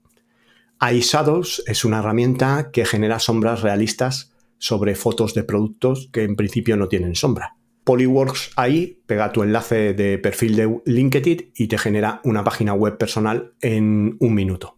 iShadows 0.90 1.62
es 1.68 1.84
una 1.84 2.00
herramienta 2.00 2.72
que 2.72 2.84
genera 2.84 3.20
sombras 3.20 3.62
realistas 3.62 4.32
sobre 4.58 4.96
fotos 4.96 5.32
de 5.32 5.44
productos 5.44 6.08
que 6.12 6.24
en 6.24 6.34
principio 6.34 6.76
no 6.76 6.88
tienen 6.88 7.14
sombra. 7.14 7.54
Polyworks 7.84 8.50
ahí 8.56 9.00
pega 9.06 9.30
tu 9.30 9.44
enlace 9.44 9.94
de 9.94 10.18
perfil 10.18 10.56
de 10.56 10.80
LinkedIn 10.84 11.52
y 11.54 11.68
te 11.68 11.78
genera 11.78 12.20
una 12.24 12.42
página 12.42 12.74
web 12.74 12.98
personal 12.98 13.52
en 13.60 14.16
un 14.18 14.34
minuto. 14.34 14.74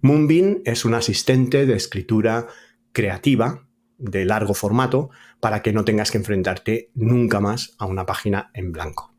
Moonbeam 0.00 0.62
es 0.64 0.84
un 0.84 0.94
asistente 0.94 1.66
de 1.66 1.76
escritura 1.76 2.48
creativa 2.90 3.68
de 4.02 4.24
largo 4.24 4.52
formato 4.52 5.10
para 5.40 5.62
que 5.62 5.72
no 5.72 5.84
tengas 5.84 6.10
que 6.10 6.18
enfrentarte 6.18 6.90
nunca 6.94 7.40
más 7.40 7.74
a 7.78 7.86
una 7.86 8.04
página 8.04 8.50
en 8.52 8.72
blanco. 8.72 9.14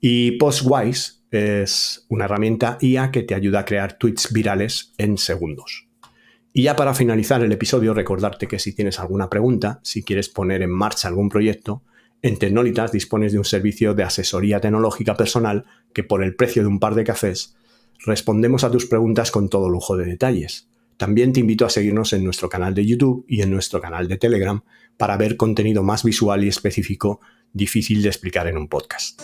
Y 0.00 0.32
Postwise 0.32 1.24
es 1.30 2.06
una 2.08 2.24
herramienta 2.26 2.78
IA 2.80 3.10
que 3.10 3.22
te 3.22 3.34
ayuda 3.34 3.60
a 3.60 3.64
crear 3.64 3.98
tweets 3.98 4.32
virales 4.32 4.94
en 4.98 5.18
segundos. 5.18 5.88
Y 6.52 6.64
ya 6.64 6.76
para 6.76 6.94
finalizar 6.94 7.42
el 7.42 7.52
episodio, 7.52 7.94
recordarte 7.94 8.46
que 8.46 8.58
si 8.58 8.74
tienes 8.74 9.00
alguna 9.00 9.30
pregunta, 9.30 9.80
si 9.82 10.02
quieres 10.02 10.28
poner 10.28 10.62
en 10.62 10.70
marcha 10.70 11.08
algún 11.08 11.28
proyecto, 11.28 11.82
en 12.20 12.38
Tecnolitas 12.38 12.92
dispones 12.92 13.32
de 13.32 13.38
un 13.38 13.44
servicio 13.44 13.94
de 13.94 14.04
asesoría 14.04 14.60
tecnológica 14.60 15.16
personal 15.16 15.64
que 15.92 16.04
por 16.04 16.22
el 16.22 16.36
precio 16.36 16.62
de 16.62 16.68
un 16.68 16.78
par 16.78 16.94
de 16.94 17.04
cafés 17.04 17.56
respondemos 18.04 18.64
a 18.64 18.70
tus 18.70 18.86
preguntas 18.86 19.30
con 19.30 19.48
todo 19.48 19.68
lujo 19.68 19.96
de 19.96 20.04
detalles. 20.04 20.68
También 21.02 21.32
te 21.32 21.40
invito 21.40 21.66
a 21.66 21.68
seguirnos 21.68 22.12
en 22.12 22.22
nuestro 22.22 22.48
canal 22.48 22.74
de 22.74 22.86
YouTube 22.86 23.24
y 23.26 23.42
en 23.42 23.50
nuestro 23.50 23.80
canal 23.80 24.06
de 24.06 24.18
Telegram 24.18 24.62
para 24.96 25.16
ver 25.16 25.36
contenido 25.36 25.82
más 25.82 26.04
visual 26.04 26.44
y 26.44 26.48
específico 26.48 27.20
difícil 27.52 28.02
de 28.02 28.08
explicar 28.08 28.46
en 28.46 28.56
un 28.56 28.68
podcast. 28.68 29.20